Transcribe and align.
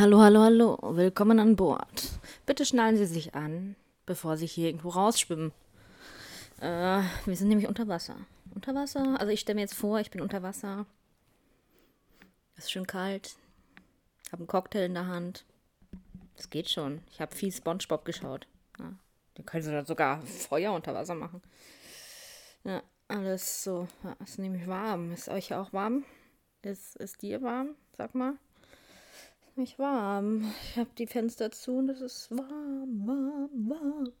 Hallo, 0.00 0.22
hallo, 0.22 0.40
hallo, 0.40 0.78
willkommen 0.96 1.38
an 1.40 1.56
Bord. 1.56 2.08
Bitte 2.46 2.64
schnallen 2.64 2.96
Sie 2.96 3.04
sich 3.04 3.34
an, 3.34 3.76
bevor 4.06 4.38
Sie 4.38 4.46
hier 4.46 4.68
irgendwo 4.68 4.88
rausschwimmen. 4.88 5.52
Äh, 6.58 7.02
wir 7.26 7.36
sind 7.36 7.48
nämlich 7.48 7.68
unter 7.68 7.86
Wasser. 7.86 8.16
Unter 8.54 8.74
Wasser? 8.74 9.20
Also 9.20 9.30
ich 9.30 9.40
stelle 9.40 9.56
mir 9.56 9.60
jetzt 9.60 9.74
vor, 9.74 10.00
ich 10.00 10.10
bin 10.10 10.22
unter 10.22 10.42
Wasser. 10.42 10.86
Es 12.56 12.64
ist 12.64 12.70
schön 12.70 12.86
kalt. 12.86 13.36
Habe 14.32 14.38
einen 14.38 14.46
Cocktail 14.46 14.86
in 14.86 14.94
der 14.94 15.06
Hand. 15.06 15.44
Das 16.34 16.48
geht 16.48 16.70
schon. 16.70 17.02
Ich 17.10 17.20
habe 17.20 17.36
viel 17.36 17.52
SpongeBob 17.52 18.06
geschaut. 18.06 18.46
Ja, 18.78 18.94
da 19.34 19.42
können 19.42 19.64
Sie 19.64 19.70
dann 19.70 19.84
sogar 19.84 20.22
Feuer 20.22 20.72
unter 20.72 20.94
Wasser 20.94 21.14
machen. 21.14 21.42
Ja, 22.64 22.82
alles 23.06 23.64
so. 23.64 23.86
Ja, 24.02 24.16
ist 24.24 24.38
nämlich 24.38 24.66
warm. 24.66 25.12
Ist 25.12 25.28
euch 25.28 25.52
auch 25.52 25.74
warm? 25.74 26.04
Ist, 26.62 26.96
ist 26.96 27.20
dir 27.20 27.42
warm? 27.42 27.74
Sag 27.98 28.14
mal. 28.14 28.38
Nicht 29.60 29.78
warm. 29.78 30.50
Ich 30.70 30.78
habe 30.78 30.88
die 30.96 31.06
Fenster 31.06 31.50
zu 31.50 31.76
und 31.76 31.90
es 31.90 32.00
ist 32.00 32.30
warm, 32.30 33.06
warm, 33.06 33.50
warm. 33.68 34.12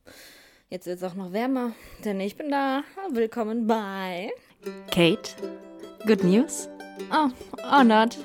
Jetzt 0.68 0.84
wird 0.84 0.98
es 0.98 1.02
auch 1.02 1.14
noch 1.14 1.32
wärmer, 1.32 1.72
denn 2.04 2.20
ich 2.20 2.36
bin 2.36 2.50
da. 2.50 2.84
Willkommen 3.10 3.66
bei 3.66 4.30
Kate, 4.90 5.30
good 6.06 6.22
news? 6.24 6.68
Oh, 7.10 7.30
or 7.72 7.84
not. 7.84 8.18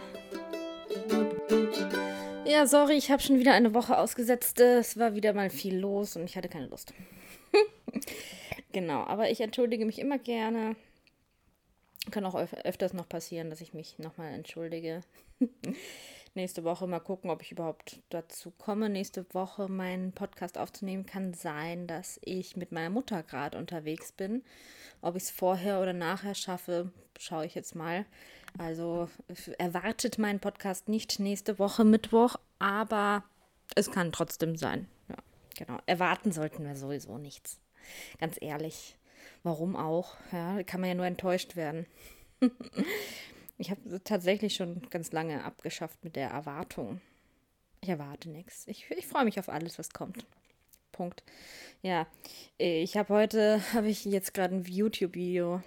Ja, 2.45 2.67
sorry, 2.67 2.95
ich 2.95 3.09
habe 3.09 3.23
schon 3.23 3.39
wieder 3.39 3.53
eine 3.53 3.73
Woche 3.73 3.97
ausgesetzt. 3.97 4.59
Es 4.59 4.99
war 4.99 5.15
wieder 5.15 5.31
mal 5.31 5.49
viel 5.49 5.77
los 5.77 6.17
und 6.17 6.25
ich 6.25 6.35
hatte 6.35 6.49
keine 6.49 6.67
Lust. 6.67 6.93
genau, 8.73 9.05
aber 9.05 9.29
ich 9.29 9.39
entschuldige 9.39 9.85
mich 9.85 9.99
immer 9.99 10.17
gerne. 10.17 10.75
Kann 12.11 12.25
auch 12.25 12.35
öf 12.35 12.53
öfters 12.65 12.91
noch 12.91 13.07
passieren, 13.07 13.49
dass 13.49 13.61
ich 13.61 13.73
mich 13.73 13.99
nochmal 13.99 14.33
entschuldige. 14.33 14.99
nächste 16.35 16.63
Woche 16.63 16.87
mal 16.87 16.99
gucken, 16.99 17.29
ob 17.29 17.41
ich 17.41 17.51
überhaupt 17.51 18.01
dazu 18.09 18.51
komme, 18.51 18.89
nächste 18.89 19.25
Woche 19.33 19.67
meinen 19.69 20.11
Podcast 20.11 20.57
aufzunehmen. 20.57 21.05
Kann 21.05 21.33
sein, 21.33 21.87
dass 21.87 22.19
ich 22.23 22.55
mit 22.55 22.71
meiner 22.71 22.89
Mutter 22.89 23.23
gerade 23.23 23.57
unterwegs 23.57 24.11
bin. 24.11 24.43
Ob 25.01 25.15
ich 25.15 25.23
es 25.23 25.31
vorher 25.31 25.81
oder 25.81 25.93
nachher 25.93 26.35
schaffe, 26.35 26.91
schaue 27.17 27.45
ich 27.45 27.55
jetzt 27.55 27.75
mal. 27.75 28.05
Also 28.57 29.09
erwartet 29.57 30.17
meinen 30.17 30.39
Podcast 30.39 30.87
nicht 30.87 31.19
nächste 31.19 31.59
Woche 31.59 31.83
Mittwoch, 31.83 32.37
aber 32.59 33.23
es 33.75 33.91
kann 33.91 34.11
trotzdem 34.11 34.55
sein. 34.55 34.87
Ja, 35.09 35.17
genau. 35.57 35.79
Erwarten 35.85 36.31
sollten 36.31 36.63
wir 36.65 36.75
sowieso 36.75 37.17
nichts. 37.17 37.59
Ganz 38.19 38.37
ehrlich. 38.41 38.95
Warum 39.43 39.75
auch? 39.75 40.15
Ja, 40.31 40.63
kann 40.63 40.81
man 40.81 40.89
ja 40.89 40.95
nur 40.95 41.05
enttäuscht 41.05 41.55
werden. 41.55 41.85
ich 43.57 43.71
habe 43.71 44.03
tatsächlich 44.03 44.55
schon 44.55 44.81
ganz 44.89 45.11
lange 45.11 45.43
abgeschafft 45.43 46.03
mit 46.03 46.15
der 46.15 46.29
Erwartung. 46.29 47.01
Ich 47.81 47.89
erwarte 47.89 48.29
nichts. 48.29 48.67
Ich, 48.67 48.89
ich 48.91 49.07
freue 49.07 49.25
mich 49.25 49.39
auf 49.39 49.49
alles, 49.49 49.79
was 49.79 49.91
kommt. 49.91 50.25
Punkt. 50.91 51.23
Ja, 51.81 52.07
ich 52.57 52.97
habe 52.97 53.13
heute, 53.13 53.61
habe 53.73 53.87
ich 53.87 54.05
jetzt 54.05 54.33
gerade 54.33 54.55
ein 54.55 54.63
YouTube-Video 54.63 55.61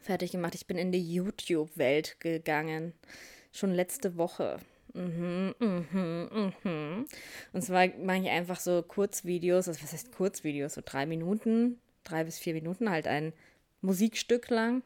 fertig 0.00 0.32
gemacht. 0.32 0.54
Ich 0.54 0.66
bin 0.66 0.78
in 0.78 0.92
die 0.92 1.12
YouTube-Welt 1.14 2.20
gegangen. 2.20 2.92
Schon 3.52 3.72
letzte 3.72 4.16
Woche. 4.16 4.58
Mhm, 4.94 5.54
mhm, 5.58 6.52
mhm. 6.64 7.06
Und 7.52 7.62
zwar 7.62 7.88
mache 7.98 8.18
ich 8.18 8.28
einfach 8.30 8.58
so 8.58 8.82
Kurzvideos, 8.82 9.68
also 9.68 9.82
was 9.82 9.92
heißt 9.92 10.12
Kurzvideos? 10.12 10.74
So 10.74 10.82
drei 10.84 11.04
Minuten, 11.04 11.78
drei 12.04 12.24
bis 12.24 12.38
vier 12.38 12.54
Minuten, 12.54 12.88
halt 12.88 13.06
ein 13.06 13.34
Musikstück 13.82 14.48
lang, 14.48 14.82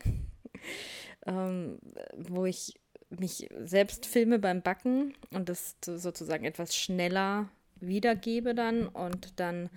ähm, 1.26 1.78
wo 2.16 2.46
ich 2.46 2.74
mich 3.10 3.48
selbst 3.64 4.06
filme 4.06 4.38
beim 4.38 4.62
Backen 4.62 5.14
und 5.32 5.48
das 5.48 5.76
sozusagen 5.84 6.44
etwas 6.44 6.76
schneller 6.76 7.48
wiedergebe 7.80 8.54
dann 8.54 8.86
und 8.86 9.40
dann 9.40 9.70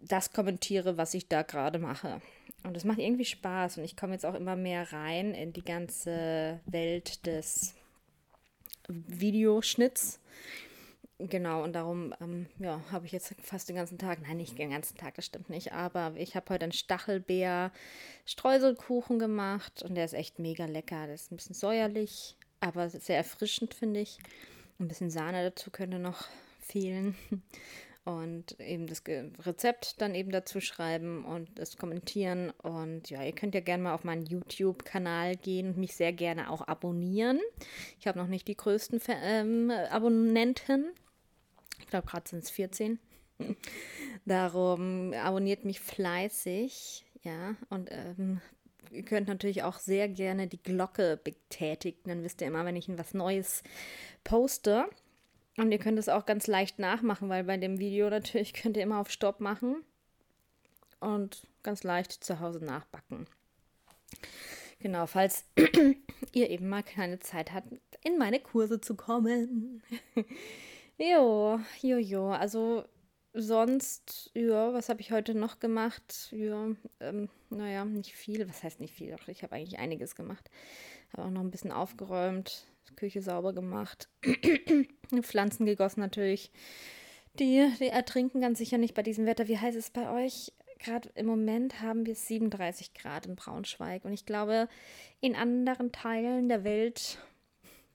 das 0.00 0.32
kommentiere, 0.32 0.96
was 0.96 1.14
ich 1.14 1.28
da 1.28 1.42
gerade 1.42 1.78
mache. 1.78 2.20
Und 2.64 2.76
das 2.76 2.84
macht 2.84 2.98
irgendwie 2.98 3.24
Spaß 3.24 3.78
und 3.78 3.84
ich 3.84 3.96
komme 3.96 4.12
jetzt 4.12 4.26
auch 4.26 4.34
immer 4.34 4.56
mehr 4.56 4.92
rein 4.92 5.34
in 5.34 5.52
die 5.52 5.64
ganze 5.64 6.60
Welt 6.66 7.26
des 7.26 7.74
Videoschnitts. 8.88 10.20
Genau, 11.28 11.62
und 11.62 11.74
darum 11.74 12.14
ähm, 12.20 12.46
ja, 12.58 12.80
habe 12.90 13.06
ich 13.06 13.12
jetzt 13.12 13.34
fast 13.42 13.68
den 13.68 13.76
ganzen 13.76 13.98
Tag, 13.98 14.20
nein, 14.22 14.38
nicht 14.38 14.58
den 14.58 14.70
ganzen 14.70 14.96
Tag, 14.96 15.14
das 15.14 15.26
stimmt 15.26 15.50
nicht, 15.50 15.72
aber 15.72 16.14
ich 16.16 16.34
habe 16.34 16.52
heute 16.52 16.64
einen 16.64 16.72
Stachelbeer-Streuselkuchen 16.72 19.18
gemacht 19.18 19.82
und 19.82 19.94
der 19.94 20.04
ist 20.04 20.14
echt 20.14 20.38
mega 20.38 20.64
lecker. 20.64 21.06
Der 21.06 21.14
ist 21.14 21.30
ein 21.30 21.36
bisschen 21.36 21.54
säuerlich, 21.54 22.36
aber 22.60 22.88
sehr 22.88 23.18
erfrischend, 23.18 23.74
finde 23.74 24.00
ich. 24.00 24.18
Ein 24.78 24.88
bisschen 24.88 25.10
Sahne 25.10 25.44
dazu 25.44 25.70
könnte 25.70 25.98
noch 25.98 26.28
fehlen 26.60 27.14
und 28.04 28.58
eben 28.58 28.86
das 28.86 29.02
Rezept 29.06 30.00
dann 30.00 30.14
eben 30.14 30.32
dazu 30.32 30.60
schreiben 30.60 31.24
und 31.24 31.58
es 31.58 31.76
kommentieren. 31.76 32.50
Und 32.62 33.10
ja, 33.10 33.22
ihr 33.22 33.32
könnt 33.32 33.54
ja 33.54 33.60
gerne 33.60 33.84
mal 33.84 33.94
auf 33.94 34.04
meinen 34.04 34.26
YouTube-Kanal 34.26 35.36
gehen 35.36 35.68
und 35.68 35.78
mich 35.78 35.94
sehr 35.94 36.12
gerne 36.12 36.50
auch 36.50 36.66
abonnieren. 36.66 37.40
Ich 38.00 38.08
habe 38.08 38.18
noch 38.18 38.26
nicht 38.26 38.48
die 38.48 38.56
größten 38.56 39.00
ähm, 39.08 39.70
Abonnenten. 39.70 40.86
Ich 41.82 41.88
glaube, 41.88 42.06
gerade 42.06 42.28
sind 42.28 42.44
es 42.44 42.50
14. 42.50 42.98
Darum 44.24 45.12
abonniert 45.12 45.64
mich 45.64 45.80
fleißig. 45.80 47.04
Ja, 47.22 47.56
und 47.68 47.90
ähm, 47.92 48.40
ihr 48.90 49.04
könnt 49.04 49.28
natürlich 49.28 49.62
auch 49.62 49.78
sehr 49.78 50.08
gerne 50.08 50.46
die 50.46 50.62
Glocke 50.62 51.20
betätigen. 51.22 52.08
Dann 52.08 52.22
wisst 52.22 52.40
ihr 52.40 52.46
immer, 52.46 52.64
wenn 52.64 52.76
ich 52.76 52.88
was 52.96 53.14
Neues 53.14 53.62
poste. 54.24 54.86
Und 55.58 55.70
ihr 55.70 55.78
könnt 55.78 55.98
es 55.98 56.08
auch 56.08 56.24
ganz 56.24 56.46
leicht 56.46 56.78
nachmachen, 56.78 57.28
weil 57.28 57.44
bei 57.44 57.56
dem 57.56 57.78
Video 57.78 58.08
natürlich 58.08 58.54
könnt 58.54 58.76
ihr 58.76 58.82
immer 58.82 59.00
auf 59.00 59.10
Stopp 59.10 59.40
machen 59.40 59.84
und 61.00 61.42
ganz 61.62 61.82
leicht 61.82 62.12
zu 62.24 62.40
Hause 62.40 62.64
nachbacken. 62.64 63.26
Genau, 64.78 65.06
falls 65.06 65.44
ihr 66.32 66.50
eben 66.50 66.68
mal 66.68 66.82
keine 66.82 67.18
Zeit 67.18 67.52
habt, 67.52 67.68
in 68.02 68.18
meine 68.18 68.40
Kurse 68.40 68.80
zu 68.80 68.94
kommen. 68.96 69.82
jo, 70.98 71.60
jo, 71.80 71.98
jo. 71.98 72.28
Also 72.30 72.84
sonst, 73.34 74.30
ja, 74.34 74.72
was 74.72 74.88
habe 74.88 75.00
ich 75.00 75.12
heute 75.12 75.34
noch 75.34 75.58
gemacht? 75.58 76.28
Ja, 76.32 76.68
ähm, 77.00 77.28
naja, 77.50 77.84
nicht 77.84 78.14
viel. 78.14 78.48
Was 78.48 78.62
heißt 78.62 78.80
nicht 78.80 78.94
viel? 78.94 79.16
Doch, 79.16 79.28
ich 79.28 79.42
habe 79.42 79.54
eigentlich 79.54 79.78
einiges 79.78 80.14
gemacht. 80.14 80.50
Habe 81.12 81.26
auch 81.26 81.30
noch 81.30 81.40
ein 81.40 81.50
bisschen 81.50 81.72
aufgeräumt, 81.72 82.66
Küche 82.96 83.22
sauber 83.22 83.52
gemacht, 83.52 84.08
Pflanzen 85.22 85.66
gegossen 85.66 86.00
natürlich. 86.00 86.50
Die, 87.38 87.70
die 87.80 87.88
ertrinken 87.88 88.40
ganz 88.40 88.58
sicher 88.58 88.78
nicht 88.78 88.94
bei 88.94 89.02
diesem 89.02 89.24
Wetter. 89.24 89.48
Wie 89.48 89.58
heiß 89.58 89.74
es 89.74 89.90
bei 89.90 90.10
euch? 90.10 90.52
Gerade 90.78 91.10
im 91.14 91.26
Moment 91.26 91.80
haben 91.80 92.04
wir 92.04 92.14
37 92.14 92.92
Grad 92.92 93.26
in 93.26 93.36
Braunschweig. 93.36 94.04
Und 94.04 94.12
ich 94.12 94.26
glaube, 94.26 94.68
in 95.20 95.34
anderen 95.34 95.92
Teilen 95.92 96.48
der 96.48 96.64
Welt, 96.64 97.18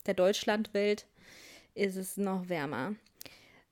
der 0.08 0.16
Deutschlandwelt, 0.16 1.06
ist 1.78 1.96
es 1.96 2.18
noch 2.18 2.50
wärmer. 2.50 2.96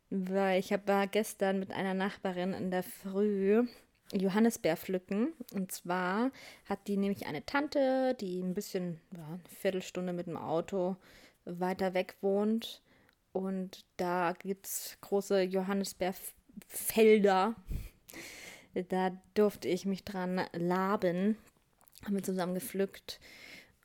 Weil 0.10 0.60
ich 0.60 0.72
war 0.72 1.08
gestern 1.08 1.60
mit 1.60 1.72
einer 1.72 1.94
Nachbarin 1.94 2.54
in 2.54 2.72
der 2.72 2.84
Früh 2.84 3.66
Johannisbeer 4.14 4.78
pflücken. 4.78 5.34
Und 5.54 5.72
zwar 5.72 6.32
hat 6.70 6.88
die 6.88 6.98
nämlich 6.98 7.26
eine 7.26 7.46
Tante, 7.46 8.16
die 8.20 8.40
ein 8.40 8.54
bisschen, 8.54 9.00
ja, 9.16 9.26
eine 9.26 9.40
Viertelstunde 9.60 10.14
mit 10.14 10.28
dem 10.28 10.38
Auto 10.38 10.96
weiter 11.46 11.94
weg 11.94 12.16
wohnt. 12.22 12.82
Und 13.34 13.86
da 13.98 14.34
gibt 14.40 14.68
es 14.68 14.98
große 15.02 15.42
Johannisbeerfelder. 15.42 17.56
Da 18.90 19.12
durfte 19.34 19.68
ich 19.68 19.86
mich 19.86 20.04
dran 20.04 20.42
laben. 20.54 21.38
Haben 22.04 22.16
wir 22.16 22.24
zusammen 22.24 22.54
gepflückt. 22.54 23.20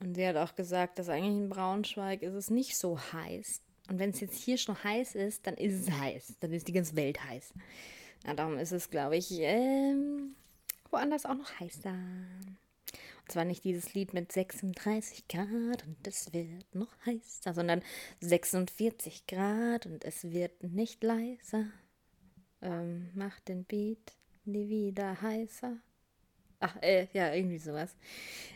Und 0.00 0.14
sie 0.14 0.26
hat 0.26 0.36
auch 0.36 0.54
gesagt, 0.54 0.98
dass 0.98 1.08
eigentlich 1.08 1.36
in 1.36 1.48
Braunschweig 1.48 2.22
ist 2.22 2.34
es 2.34 2.50
nicht 2.50 2.76
so 2.76 2.98
heiß. 3.12 3.62
Und 3.90 3.98
wenn 3.98 4.10
es 4.10 4.20
jetzt 4.20 4.40
hier 4.40 4.56
schon 4.56 4.82
heiß 4.82 5.16
ist, 5.16 5.46
dann 5.46 5.54
ist 5.54 5.88
es 5.88 5.90
heiß. 5.90 6.36
Dann 6.38 6.52
ist 6.52 6.68
die 6.68 6.72
ganze 6.72 6.94
Welt 6.94 7.22
heiß. 7.24 7.52
Ja, 8.24 8.34
darum 8.34 8.56
ist 8.56 8.70
es, 8.70 8.88
glaube 8.88 9.16
ich, 9.16 9.32
ähm, 9.32 10.36
woanders 10.90 11.26
auch 11.26 11.34
noch 11.34 11.58
heißer. 11.58 11.90
Und 11.90 13.32
zwar 13.32 13.44
nicht 13.44 13.64
dieses 13.64 13.92
Lied 13.92 14.14
mit 14.14 14.30
36 14.30 15.26
Grad 15.26 15.84
und 15.86 16.06
es 16.06 16.32
wird 16.32 16.72
noch 16.72 16.94
heißer, 17.04 17.52
sondern 17.52 17.82
46 18.20 19.26
Grad 19.26 19.86
und 19.86 20.04
es 20.04 20.30
wird 20.30 20.62
nicht 20.62 21.02
leiser. 21.02 21.66
Ähm, 22.62 23.10
macht 23.14 23.48
den 23.48 23.64
Beat 23.64 24.12
nie 24.44 24.68
wieder 24.68 25.20
heißer. 25.20 25.76
Ach, 26.60 26.76
äh, 26.82 27.08
ja, 27.12 27.34
irgendwie 27.34 27.58
sowas. 27.58 27.96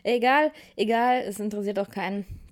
Egal, 0.05 0.53
egal, 0.76 1.23
es 1.23 1.41
interessiert 1.41 1.79
auch 1.81 1.91
keinen. 1.91 2.44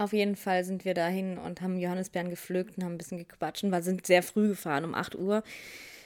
Auf 0.00 0.14
jeden 0.14 0.34
Fall 0.34 0.64
sind 0.64 0.86
wir 0.86 0.94
dahin 0.94 1.36
und 1.36 1.60
haben 1.60 1.78
Johannisbeeren 1.78 2.30
gepflückt 2.30 2.78
und 2.78 2.84
haben 2.84 2.94
ein 2.94 2.98
bisschen 2.98 3.18
gequatscht 3.18 3.64
und 3.64 3.70
wir 3.70 3.82
sind 3.82 4.06
sehr 4.06 4.22
früh 4.22 4.48
gefahren, 4.48 4.84
um 4.84 4.94
8 4.94 5.14
Uhr 5.14 5.42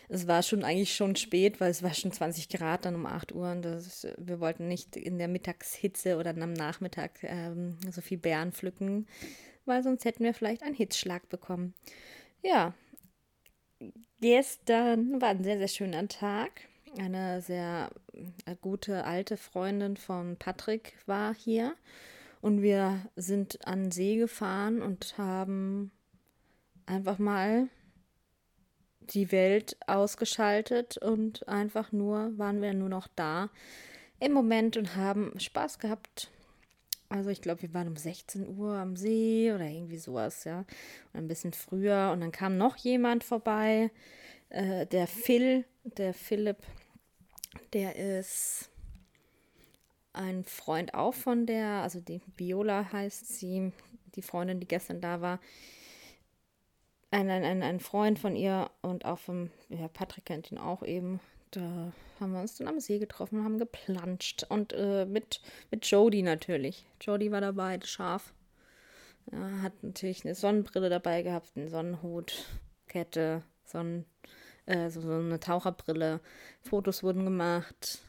es 0.08 0.26
war 0.26 0.43
schon 0.43 0.64
eigentlich 0.64 0.94
schon 0.94 1.17
spät, 1.17 1.61
weil 1.61 1.70
es 1.70 1.82
war 1.82 1.94
schon 1.94 2.12
20 2.12 2.49
Grad 2.49 2.85
dann 2.85 2.94
um 2.94 3.06
8 3.06 3.35
Uhr 3.35 3.50
und 3.50 3.62
das, 3.62 4.06
wir 4.19 4.41
wollten 4.41 4.69
nicht 4.69 4.96
in 4.96 5.19
der 5.19 5.29
Mittagshitze 5.29 6.17
oder 6.17 6.31
am 6.31 6.52
Nachmittag 6.52 7.23
ähm, 7.23 7.79
so 7.91 8.00
viel 8.00 8.19
Beeren 8.19 8.52
pflücken, 8.52 9.06
weil 9.64 9.82
sonst 9.82 10.05
hätten 10.05 10.25
wir 10.25 10.35
vielleicht 10.35 10.62
einen 10.62 10.75
Hitzschlag 10.75 11.29
bekommen. 11.29 11.75
Ja, 12.43 12.75
gestern 14.20 15.20
war 15.20 15.31
ein 15.31 15.44
sehr, 15.44 15.58
sehr 15.58 15.69
schöner 15.69 16.06
Tag. 16.08 16.50
Eine 16.99 17.41
sehr 17.41 17.91
äh, 18.44 18.56
gute 18.61 19.05
alte 19.05 19.37
Freundin 19.37 19.96
von 19.96 20.37
Patrick 20.37 20.94
war 21.06 21.35
hier 21.35 21.75
und 22.44 22.61
wir 22.61 23.00
sind 23.17 23.67
an 23.67 23.91
See 23.91 24.17
gefahren 24.17 24.82
und 24.82 25.17
haben 25.17 25.91
einfach 26.85 27.19
mal 27.19 27.69
die 29.00 29.32
Welt 29.32 29.79
ausgeschaltet 29.87 30.99
und 30.99 31.49
einfach 31.49 31.91
nur 31.91 32.37
waren 32.37 32.61
wir 32.61 32.75
nur 32.75 32.91
noch 32.91 33.08
da 33.17 33.49
im 34.20 34.32
Moment 34.32 34.76
und 34.76 34.94
haben 34.94 35.32
Spaß 35.41 35.79
gehabt. 35.79 36.31
Also 37.08 37.31
ich 37.31 37.41
glaube, 37.41 37.62
wir 37.62 37.73
waren 37.73 37.88
um 37.88 37.96
16 37.96 38.46
Uhr 38.58 38.75
am 38.75 38.94
See 38.94 39.50
oder 39.50 39.64
irgendwie 39.64 39.96
sowas, 39.96 40.44
ja. 40.44 40.67
Und 41.14 41.20
ein 41.20 41.29
bisschen 41.29 41.55
früher. 41.55 42.11
Und 42.12 42.20
dann 42.20 42.32
kam 42.32 42.58
noch 42.58 42.76
jemand 42.76 43.25
vorbei, 43.25 43.91
äh, 44.50 44.85
der 44.85 45.06
Phil, 45.06 45.64
der 45.85 46.12
Philipp, 46.12 46.58
der 47.73 47.96
ist 47.96 48.69
ein 50.14 50.44
Freund 50.44 50.94
auch 50.94 51.14
von 51.14 51.46
der, 51.46 51.82
also 51.82 52.00
die 52.00 52.20
Viola 52.37 52.93
heißt 52.93 53.26
sie, 53.28 53.72
die 54.14 54.22
Freundin, 54.22 54.61
die 54.61 54.69
gestern 54.69 55.00
da 55.00 55.20
war. 55.20 55.40
Ein, 57.11 57.31
ein, 57.31 57.62
ein 57.62 57.81
Freund 57.81 58.19
von 58.19 58.34
ihr 58.34 58.70
und 58.81 59.05
auch 59.05 59.19
vom, 59.19 59.50
ja, 59.69 59.87
Patrick 59.88 60.25
kennt 60.25 60.50
ihn 60.50 60.58
auch 60.58 60.82
eben. 60.82 61.20
Da 61.50 61.93
haben 62.19 62.32
wir 62.32 62.40
uns 62.40 62.56
dann 62.56 62.66
am 62.66 62.81
See 62.81 62.99
getroffen 62.99 63.38
und 63.38 63.44
haben 63.44 63.58
geplanscht. 63.58 64.44
Und 64.49 64.72
äh, 64.72 65.05
mit, 65.05 65.40
mit 65.70 65.87
Jody 65.87 66.22
natürlich. 66.22 66.87
Jody 67.00 67.31
war 67.31 67.40
dabei, 67.40 67.76
das 67.76 67.90
Schaf. 67.90 68.32
Ja, 69.31 69.62
hat 69.62 69.82
natürlich 69.82 70.25
eine 70.25 70.34
Sonnenbrille 70.34 70.90
dabei 70.90 71.22
gehabt, 71.22 71.56
einen 71.56 71.69
Sonnenhut, 71.69 72.46
Kette, 72.88 73.43
Sonnen, 73.64 74.05
äh, 74.67 74.90
so, 74.90 75.00
so 75.00 75.12
eine 75.12 75.40
Taucherbrille. 75.40 76.20
Fotos 76.62 77.02
wurden 77.02 77.25
gemacht, 77.25 78.00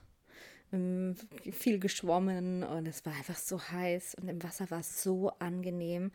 viel 1.51 1.79
geschwommen 1.79 2.63
und 2.63 2.87
es 2.87 3.05
war 3.05 3.13
einfach 3.13 3.37
so 3.37 3.61
heiß 3.61 4.15
und 4.21 4.27
im 4.27 4.43
Wasser 4.43 4.69
war 4.71 4.79
es 4.79 5.01
so 5.03 5.31
angenehm. 5.39 6.11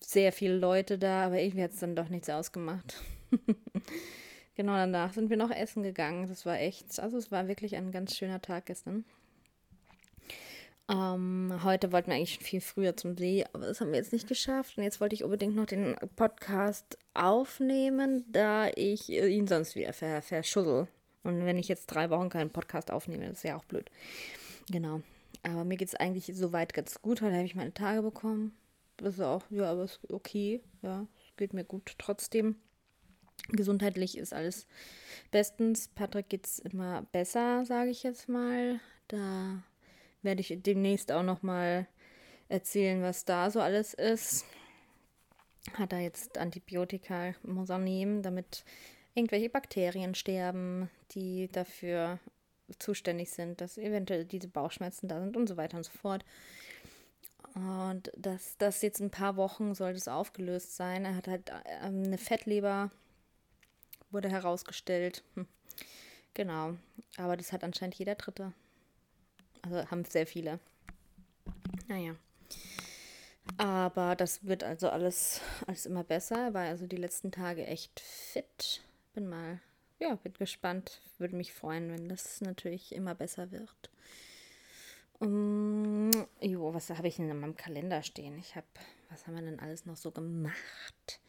Sehr 0.00 0.32
viele 0.32 0.56
Leute 0.56 0.98
da, 0.98 1.26
aber 1.26 1.40
irgendwie 1.40 1.62
hat 1.62 1.72
es 1.72 1.80
dann 1.80 1.96
doch 1.96 2.08
nichts 2.08 2.28
ausgemacht. 2.28 2.96
genau 4.54 4.74
danach 4.74 5.12
sind 5.12 5.30
wir 5.30 5.36
noch 5.36 5.50
essen 5.50 5.82
gegangen. 5.82 6.28
Das 6.28 6.46
war 6.46 6.58
echt, 6.58 7.00
also 7.00 7.18
es 7.18 7.30
war 7.30 7.48
wirklich 7.48 7.76
ein 7.76 7.92
ganz 7.92 8.16
schöner 8.16 8.42
Tag 8.42 8.66
gestern. 8.66 9.04
Ähm, 10.90 11.60
heute 11.62 11.92
wollten 11.92 12.08
wir 12.08 12.16
eigentlich 12.16 12.40
viel 12.40 12.60
früher 12.60 12.96
zum 12.96 13.16
See, 13.16 13.44
aber 13.52 13.66
das 13.66 13.80
haben 13.80 13.92
wir 13.92 13.98
jetzt 13.98 14.12
nicht 14.12 14.26
geschafft. 14.26 14.76
Und 14.76 14.82
jetzt 14.82 15.00
wollte 15.00 15.14
ich 15.14 15.22
unbedingt 15.22 15.54
noch 15.54 15.66
den 15.66 15.94
Podcast 16.16 16.98
aufnehmen, 17.14 18.24
da 18.32 18.68
ich 18.74 19.08
ihn 19.08 19.46
sonst 19.46 19.76
wieder 19.76 19.92
ver 19.92 20.20
verschussel. 20.20 20.88
Und 21.22 21.44
wenn 21.44 21.58
ich 21.58 21.68
jetzt 21.68 21.86
drei 21.86 22.10
Wochen 22.10 22.28
keinen 22.28 22.50
Podcast 22.50 22.90
aufnehme, 22.90 23.26
das 23.26 23.38
ist 23.38 23.44
ja 23.44 23.56
auch 23.56 23.64
blöd. 23.64 23.90
Genau. 24.70 25.02
Aber 25.42 25.64
mir 25.64 25.76
geht 25.76 25.88
es 25.88 25.94
eigentlich 25.94 26.30
soweit 26.34 26.74
ganz 26.74 27.00
gut. 27.02 27.22
Heute 27.22 27.34
habe 27.34 27.44
ich 27.44 27.54
meine 27.54 27.74
Tage 27.74 28.02
bekommen. 28.02 28.54
Das 28.96 29.14
ist 29.14 29.20
auch, 29.20 29.42
ja, 29.50 29.70
aber 29.70 29.84
ist 29.84 30.00
okay. 30.10 30.60
Ja, 30.82 31.06
es 31.26 31.36
geht 31.36 31.54
mir 31.54 31.64
gut 31.64 31.94
trotzdem. 31.98 32.56
Gesundheitlich 33.48 34.18
ist 34.18 34.34
alles 34.34 34.66
bestens. 35.30 35.88
Patrick 35.88 36.28
geht 36.28 36.46
es 36.46 36.58
immer 36.58 37.02
besser, 37.12 37.64
sage 37.64 37.90
ich 37.90 38.02
jetzt 38.02 38.28
mal. 38.28 38.80
Da 39.08 39.62
werde 40.22 40.40
ich 40.40 40.54
demnächst 40.62 41.10
auch 41.10 41.22
noch 41.22 41.42
mal 41.42 41.86
erzählen, 42.48 43.02
was 43.02 43.24
da 43.24 43.50
so 43.50 43.60
alles 43.60 43.94
ist. 43.94 44.44
Hat 45.74 45.92
er 45.92 46.00
jetzt 46.00 46.38
Antibiotika, 46.38 47.34
muss 47.42 47.70
er 47.70 47.78
nehmen, 47.78 48.22
damit 48.22 48.64
irgendwelche 49.14 49.50
Bakterien 49.50 50.14
sterben, 50.14 50.90
die 51.12 51.48
dafür 51.48 52.18
zuständig 52.78 53.30
sind, 53.30 53.60
dass 53.60 53.78
eventuell 53.78 54.24
diese 54.24 54.48
Bauchschmerzen 54.48 55.08
da 55.08 55.20
sind 55.20 55.36
und 55.36 55.48
so 55.48 55.56
weiter 55.56 55.76
und 55.76 55.84
so 55.84 55.92
fort. 55.92 56.24
Und 57.54 58.12
dass 58.16 58.56
das 58.58 58.80
jetzt 58.82 59.00
ein 59.00 59.10
paar 59.10 59.36
Wochen 59.36 59.74
soll 59.74 59.94
das 59.94 60.06
aufgelöst 60.06 60.76
sein. 60.76 61.04
Er 61.04 61.16
hat 61.16 61.26
halt 61.26 61.50
ähm, 61.82 62.04
eine 62.04 62.18
Fettleber, 62.18 62.90
wurde 64.10 64.28
herausgestellt. 64.28 65.24
Hm. 65.34 65.46
Genau. 66.34 66.76
Aber 67.16 67.36
das 67.36 67.52
hat 67.52 67.64
anscheinend 67.64 67.96
jeder 67.96 68.14
Dritte. 68.14 68.52
Also 69.62 69.90
haben 69.90 70.04
sehr 70.04 70.26
viele. 70.26 70.60
Naja. 71.88 72.14
Aber 73.58 74.14
das 74.14 74.44
wird 74.46 74.62
also 74.62 74.88
alles, 74.88 75.40
alles 75.66 75.86
immer 75.86 76.04
besser. 76.04 76.54
War 76.54 76.66
also 76.66 76.86
die 76.86 76.96
letzten 76.96 77.32
Tage 77.32 77.66
echt 77.66 77.98
fit. 77.98 78.82
Bin 79.12 79.28
mal, 79.28 79.60
ja, 79.98 80.14
bin 80.16 80.32
gespannt. 80.34 81.00
Würde 81.18 81.36
mich 81.36 81.52
freuen, 81.52 81.90
wenn 81.90 82.08
das 82.08 82.40
natürlich 82.40 82.94
immer 82.94 83.14
besser 83.14 83.50
wird. 83.50 83.90
Um, 85.18 86.10
jo, 86.40 86.72
was 86.72 86.88
habe 86.90 87.08
ich 87.08 87.16
denn 87.16 87.28
in 87.28 87.40
meinem 87.40 87.56
Kalender 87.56 88.02
stehen? 88.02 88.38
Ich 88.38 88.56
habe, 88.56 88.66
was 89.10 89.26
haben 89.26 89.34
wir 89.34 89.42
denn 89.42 89.60
alles 89.60 89.84
noch 89.84 89.96
so 89.96 90.10
gemacht? 90.10 91.20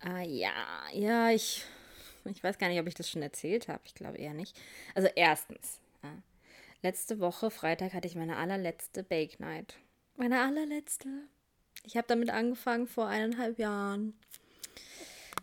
Ah 0.00 0.22
ja, 0.22 0.52
ja, 0.92 1.30
ich, 1.30 1.64
ich 2.24 2.44
weiß 2.44 2.58
gar 2.58 2.68
nicht, 2.68 2.80
ob 2.80 2.86
ich 2.86 2.94
das 2.94 3.10
schon 3.10 3.22
erzählt 3.22 3.68
habe. 3.68 3.82
Ich 3.84 3.94
glaube 3.94 4.18
eher 4.18 4.34
nicht. 4.34 4.56
Also 4.94 5.08
erstens, 5.14 5.80
ja, 6.04 6.22
Letzte 6.82 7.20
Woche, 7.20 7.52
Freitag, 7.52 7.94
hatte 7.94 8.08
ich 8.08 8.16
meine 8.16 8.36
allerletzte 8.36 9.04
Bake 9.04 9.38
Night. 9.38 9.76
Meine 10.16 10.40
allerletzte. 10.40 11.08
Ich 11.84 11.96
habe 11.96 12.08
damit 12.08 12.30
angefangen 12.30 12.88
vor 12.88 13.06
eineinhalb 13.06 13.56
Jahren. 13.60 14.14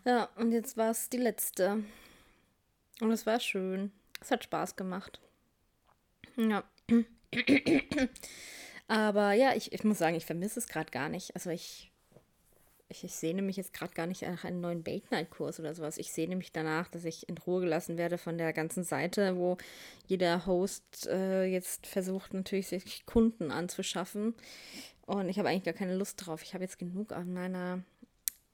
Ja, 0.04 0.28
und 0.36 0.52
jetzt 0.52 0.76
war 0.76 0.90
es 0.90 1.08
die 1.08 1.18
letzte. 1.18 1.84
Und 3.00 3.10
es 3.12 3.26
war 3.26 3.40
schön. 3.40 3.92
Es 4.20 4.30
hat 4.30 4.44
Spaß 4.44 4.76
gemacht. 4.76 5.20
Ja. 6.36 6.64
Aber 8.88 9.32
ja, 9.32 9.54
ich, 9.54 9.72
ich 9.72 9.84
muss 9.84 9.98
sagen, 9.98 10.16
ich 10.16 10.26
vermisse 10.26 10.58
es 10.58 10.68
gerade 10.68 10.90
gar 10.90 11.08
nicht. 11.08 11.34
Also 11.34 11.50
ich 11.50 11.90
ich, 12.90 13.04
ich 13.04 13.14
sehne 13.14 13.40
mich 13.40 13.56
jetzt 13.56 13.72
gerade 13.72 13.94
gar 13.94 14.06
nicht 14.06 14.22
nach 14.22 14.44
einem 14.44 14.60
neuen 14.60 14.82
Bake-Night-Kurs 14.82 15.60
oder 15.60 15.74
sowas. 15.74 15.96
Ich 15.96 16.12
sehne 16.12 16.34
mich 16.34 16.50
danach, 16.50 16.88
dass 16.88 17.04
ich 17.04 17.28
in 17.28 17.38
Ruhe 17.38 17.60
gelassen 17.60 17.96
werde 17.96 18.18
von 18.18 18.36
der 18.36 18.52
ganzen 18.52 18.82
Seite, 18.82 19.36
wo 19.36 19.58
jeder 20.08 20.44
Host 20.44 21.06
äh, 21.06 21.44
jetzt 21.44 21.86
versucht, 21.86 22.34
natürlich 22.34 22.66
sich 22.66 23.06
Kunden 23.06 23.52
anzuschaffen. 23.52 24.34
Und 25.06 25.28
ich 25.28 25.38
habe 25.38 25.48
eigentlich 25.48 25.64
gar 25.64 25.74
keine 25.74 25.96
Lust 25.96 26.26
drauf. 26.26 26.42
Ich 26.42 26.52
habe 26.52 26.64
jetzt 26.64 26.78
genug 26.78 27.12
auf 27.12 27.24
meiner, 27.24 27.84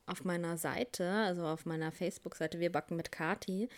auf 0.07 0.25
meiner 0.25 0.57
Seite, 0.57 1.11
also 1.11 1.47
auf 1.47 1.67
meiner 1.67 1.93
Facebook-Seite 1.93 2.61
Wir 2.61 2.73
backen 2.73 2.97
mit 2.97 3.13
Kati. 3.13 3.69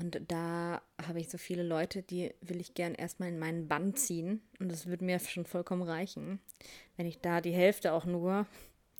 Und 0.00 0.20
da 0.28 0.80
habe 1.06 1.20
ich 1.20 1.28
so 1.28 1.38
viele 1.38 1.62
Leute, 1.62 2.02
die 2.02 2.32
will 2.40 2.60
ich 2.60 2.74
gern 2.74 2.94
erstmal 2.94 3.30
in 3.30 3.38
meinen 3.38 3.68
Bann 3.68 3.94
ziehen. 3.94 4.42
Und 4.60 4.70
das 4.70 4.86
würde 4.86 5.04
mir 5.04 5.18
schon 5.18 5.44
vollkommen 5.44 5.82
reichen. 5.82 6.40
Wenn 6.96 7.06
ich 7.06 7.20
da 7.20 7.40
die 7.40 7.52
Hälfte 7.52 7.92
auch 7.92 8.04
nur 8.04 8.46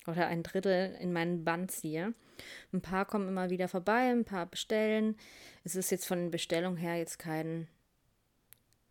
oder 0.07 0.27
ein 0.27 0.43
Drittel 0.43 0.95
in 0.99 1.13
meinen 1.13 1.43
Band 1.43 1.71
ziehe. 1.71 2.13
Ein 2.73 2.81
paar 2.81 3.05
kommen 3.05 3.27
immer 3.27 3.49
wieder 3.49 3.67
vorbei, 3.67 4.09
ein 4.11 4.25
paar 4.25 4.45
bestellen. 4.45 5.15
Es 5.63 5.75
ist 5.75 5.91
jetzt 5.91 6.07
von 6.07 6.19
den 6.19 6.31
Bestellungen 6.31 6.77
her 6.77 6.97
jetzt 6.97 7.19
kein, 7.19 7.67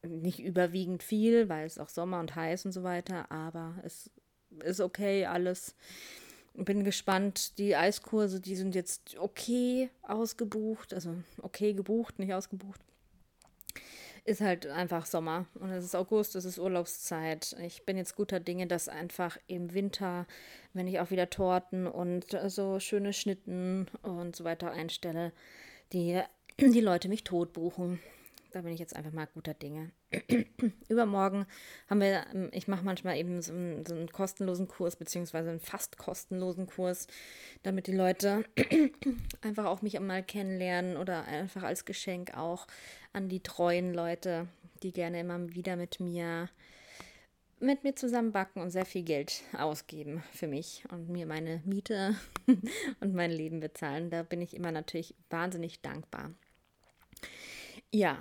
nicht 0.02 0.40
überwiegend 0.40 1.02
viel, 1.02 1.48
weil 1.48 1.66
es 1.66 1.78
auch 1.78 1.88
Sommer 1.88 2.20
und 2.20 2.34
heiß 2.34 2.66
und 2.66 2.72
so 2.72 2.82
weiter, 2.82 3.30
aber 3.30 3.74
es 3.84 4.10
ist 4.62 4.80
okay 4.80 5.26
alles. 5.26 5.74
Bin 6.64 6.84
gespannt. 6.84 7.58
Die 7.58 7.76
Eiskurse, 7.76 8.40
die 8.40 8.56
sind 8.56 8.74
jetzt 8.74 9.16
okay 9.18 9.90
ausgebucht, 10.02 10.92
also 10.92 11.14
okay 11.42 11.72
gebucht, 11.72 12.18
nicht 12.18 12.34
ausgebucht 12.34 12.80
ist 14.28 14.42
halt 14.42 14.66
einfach 14.66 15.06
Sommer 15.06 15.46
und 15.54 15.70
es 15.70 15.84
ist 15.84 15.96
August, 15.96 16.36
es 16.36 16.44
ist 16.44 16.58
Urlaubszeit. 16.58 17.56
Ich 17.64 17.84
bin 17.84 17.96
jetzt 17.96 18.14
guter 18.14 18.40
Dinge, 18.40 18.66
dass 18.66 18.88
einfach 18.88 19.38
im 19.46 19.72
Winter, 19.72 20.26
wenn 20.74 20.86
ich 20.86 21.00
auch 21.00 21.10
wieder 21.10 21.30
Torten 21.30 21.86
und 21.86 22.26
so 22.48 22.78
schöne 22.78 23.14
Schnitten 23.14 23.86
und 24.02 24.36
so 24.36 24.44
weiter 24.44 24.70
einstelle, 24.70 25.32
die, 25.94 26.20
die 26.60 26.80
Leute 26.80 27.08
mich 27.08 27.24
tot 27.24 27.54
buchen. 27.54 28.00
Da 28.50 28.62
bin 28.62 28.72
ich 28.72 28.80
jetzt 28.80 28.96
einfach 28.96 29.12
mal 29.12 29.26
guter 29.26 29.54
Dinge. 29.54 29.90
Übermorgen 30.88 31.46
haben 31.88 32.00
wir, 32.00 32.24
ähm, 32.32 32.48
ich 32.52 32.66
mache 32.66 32.84
manchmal 32.84 33.16
eben 33.16 33.42
so 33.42 33.52
einen, 33.52 33.84
so 33.84 33.94
einen, 33.94 34.08
kostenlosen 34.10 34.68
Kurs, 34.68 34.96
beziehungsweise 34.96 35.50
einen 35.50 35.60
fast 35.60 35.98
kostenlosen 35.98 36.66
Kurs, 36.66 37.06
damit 37.62 37.86
die 37.86 37.94
Leute 37.94 38.44
einfach 39.42 39.66
auch 39.66 39.82
mich 39.82 39.96
einmal 39.96 40.22
kennenlernen 40.22 40.96
oder 40.96 41.24
einfach 41.26 41.62
als 41.62 41.84
Geschenk 41.84 42.36
auch 42.36 42.66
an 43.12 43.28
die 43.28 43.42
treuen 43.42 43.92
Leute, 43.92 44.48
die 44.82 44.92
gerne 44.92 45.20
immer 45.20 45.54
wieder 45.54 45.76
mit 45.76 46.00
mir 46.00 46.48
mit 47.60 47.84
mir 47.84 47.94
zusammen 47.96 48.32
und 48.54 48.70
sehr 48.70 48.84
viel 48.84 49.02
Geld 49.02 49.42
ausgeben 49.56 50.22
für 50.32 50.46
mich 50.46 50.84
und 50.90 51.08
mir 51.08 51.26
meine 51.26 51.62
Miete 51.64 52.14
und 53.00 53.14
mein 53.14 53.30
Leben 53.30 53.60
bezahlen. 53.60 54.10
Da 54.10 54.22
bin 54.22 54.40
ich 54.40 54.54
immer 54.54 54.72
natürlich 54.72 55.14
wahnsinnig 55.30 55.80
dankbar. 55.80 56.32
Ja, 57.92 58.20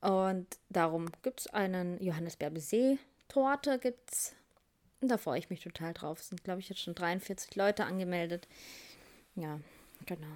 und 0.00 0.46
darum 0.68 1.06
gibt 1.22 1.40
es 1.40 1.46
einen 1.48 2.02
Johannisbeerbesee-Torte, 2.02 3.78
gibt 3.78 4.34
da 5.00 5.16
freue 5.16 5.38
ich 5.38 5.50
mich 5.50 5.60
total 5.60 5.94
drauf. 5.94 6.20
Es 6.20 6.28
sind, 6.28 6.42
glaube 6.42 6.60
ich, 6.60 6.68
jetzt 6.68 6.80
schon 6.80 6.94
43 6.94 7.54
Leute 7.54 7.84
angemeldet. 7.84 8.48
Ja, 9.36 9.60
genau. 10.06 10.26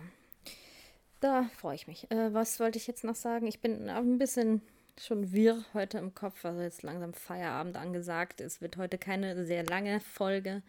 Da 1.20 1.50
freue 1.56 1.74
ich 1.74 1.86
mich. 1.86 2.10
Äh, 2.10 2.32
was 2.32 2.60
wollte 2.60 2.78
ich 2.78 2.86
jetzt 2.86 3.04
noch 3.04 3.16
sagen? 3.16 3.46
Ich 3.46 3.60
bin 3.60 3.88
ein 3.88 4.18
bisschen 4.18 4.62
schon 5.00 5.32
wirr 5.32 5.64
heute 5.72 5.98
im 5.98 6.14
Kopf, 6.14 6.44
also 6.44 6.60
jetzt 6.60 6.82
langsam 6.82 7.14
Feierabend 7.14 7.76
angesagt. 7.76 8.40
Es 8.40 8.60
wird 8.60 8.76
heute 8.76 8.98
keine 8.98 9.44
sehr 9.46 9.64
lange 9.64 10.00
Folge. 10.00 10.62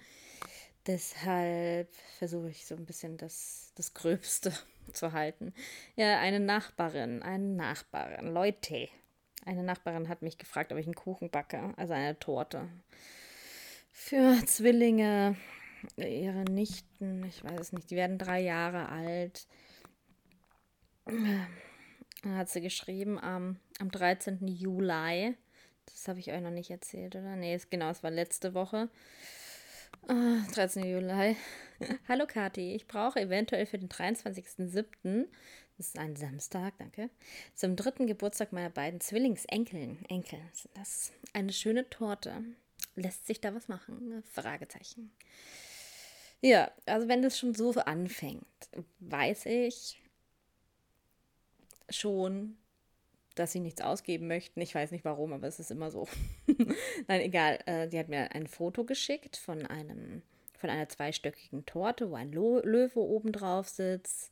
Deshalb 0.88 1.90
versuche 2.18 2.50
ich 2.50 2.66
so 2.66 2.76
ein 2.76 2.86
bisschen 2.86 3.18
das, 3.18 3.72
das 3.76 3.94
Gröbste 3.94 4.54
zu 4.92 5.14
halten. 5.14 5.54
Ja, 5.96 6.20
eine 6.20 6.40
Nachbarin, 6.40 7.22
eine 7.22 7.46
Nachbarin, 7.46 8.34
Leute. 8.34 8.90
Eine 9.46 9.64
Nachbarin 9.64 10.10
hat 10.10 10.22
mich 10.22 10.38
gefragt, 10.38 10.72
ob 10.72 10.78
ich 10.78 10.86
einen 10.86 10.96
Kuchen 10.96 11.30
backe, 11.30 11.74
also 11.78 11.94
eine 11.94 12.18
Torte. 12.20 12.70
Für 13.92 14.38
Zwillinge, 14.46 15.36
ihre 15.98 16.44
Nichten, 16.46 17.26
ich 17.26 17.44
weiß 17.44 17.60
es 17.60 17.74
nicht, 17.74 17.92
die 17.92 17.96
werden 17.96 18.18
drei 18.18 18.42
Jahre 18.42 18.90
alt. 18.90 19.48
Dann 21.06 22.38
hat 22.38 22.50
sie 22.50 22.62
geschrieben 22.62 23.20
am, 23.20 23.60
am 23.80 23.92
13. 23.92 24.48
Juli. 24.48 25.36
Das 25.86 26.08
habe 26.08 26.20
ich 26.20 26.32
euch 26.32 26.42
noch 26.42 26.52
nicht 26.52 26.72
erzählt, 26.72 27.16
oder? 27.16 27.36
Nee, 27.36 27.60
genau, 27.70 27.90
es 27.90 28.04
war 28.04 28.12
letzte 28.12 28.54
Woche. 28.54 28.90
Ah, 30.08 30.46
13. 30.54 30.84
Juli. 30.84 31.38
Hallo 32.10 32.26
Kathi, 32.28 32.76
ich 32.76 32.88
brauche 32.88 33.22
eventuell 33.22 33.66
für 33.66 33.78
den 33.78 33.88
23.07., 33.88 35.28
das 35.78 35.88
ist 35.88 35.98
ein 35.98 36.16
Samstag, 36.18 36.74
danke, 36.78 37.10
zum 37.56 37.78
dritten 37.78 38.06
Geburtstag 38.06 38.52
meiner 38.52 38.70
beiden 38.70 39.00
Zwillingsenkeln, 39.00 40.04
Enkel, 40.10 40.40
das 40.76 40.92
ist 40.92 41.14
eine 41.32 41.54
schöne 41.54 41.90
Torte. 41.90 42.44
Lässt 42.96 43.26
sich 43.26 43.40
da 43.40 43.56
was 43.56 43.70
machen? 43.70 44.24
Fragezeichen. 44.32 45.12
Ja, 46.42 46.70
also 46.86 47.08
wenn 47.08 47.22
das 47.22 47.40
schon 47.40 47.56
so 47.56 47.72
anfängt, 47.72 48.46
weiß 49.00 49.46
ich, 49.46 50.02
schon, 51.90 52.58
dass 53.36 53.52
sie 53.52 53.60
nichts 53.60 53.82
ausgeben 53.82 54.28
möchten. 54.28 54.62
Ich 54.62 54.76
weiß 54.76 54.92
nicht 54.92 55.06
warum, 55.06 55.34
aber 55.34 55.48
es 55.48 55.60
ist 55.60 55.72
immer 55.72 55.92
so. 55.92 56.08
Nein, 57.08 57.22
egal. 57.22 57.60
Äh, 57.66 57.88
die 57.88 58.00
hat 58.00 58.10
mir 58.10 58.34
ein 58.34 58.48
Foto 58.48 58.84
geschickt 58.84 59.38
von 59.38 59.66
einem 59.66 60.22
von 60.64 60.70
einer 60.70 60.88
zweistöckigen 60.88 61.66
Torte, 61.66 62.10
wo 62.10 62.16
ein 62.16 62.32
Löwe 62.32 63.00
oben 63.02 63.34
drauf 63.34 63.68
sitzt, 63.68 64.32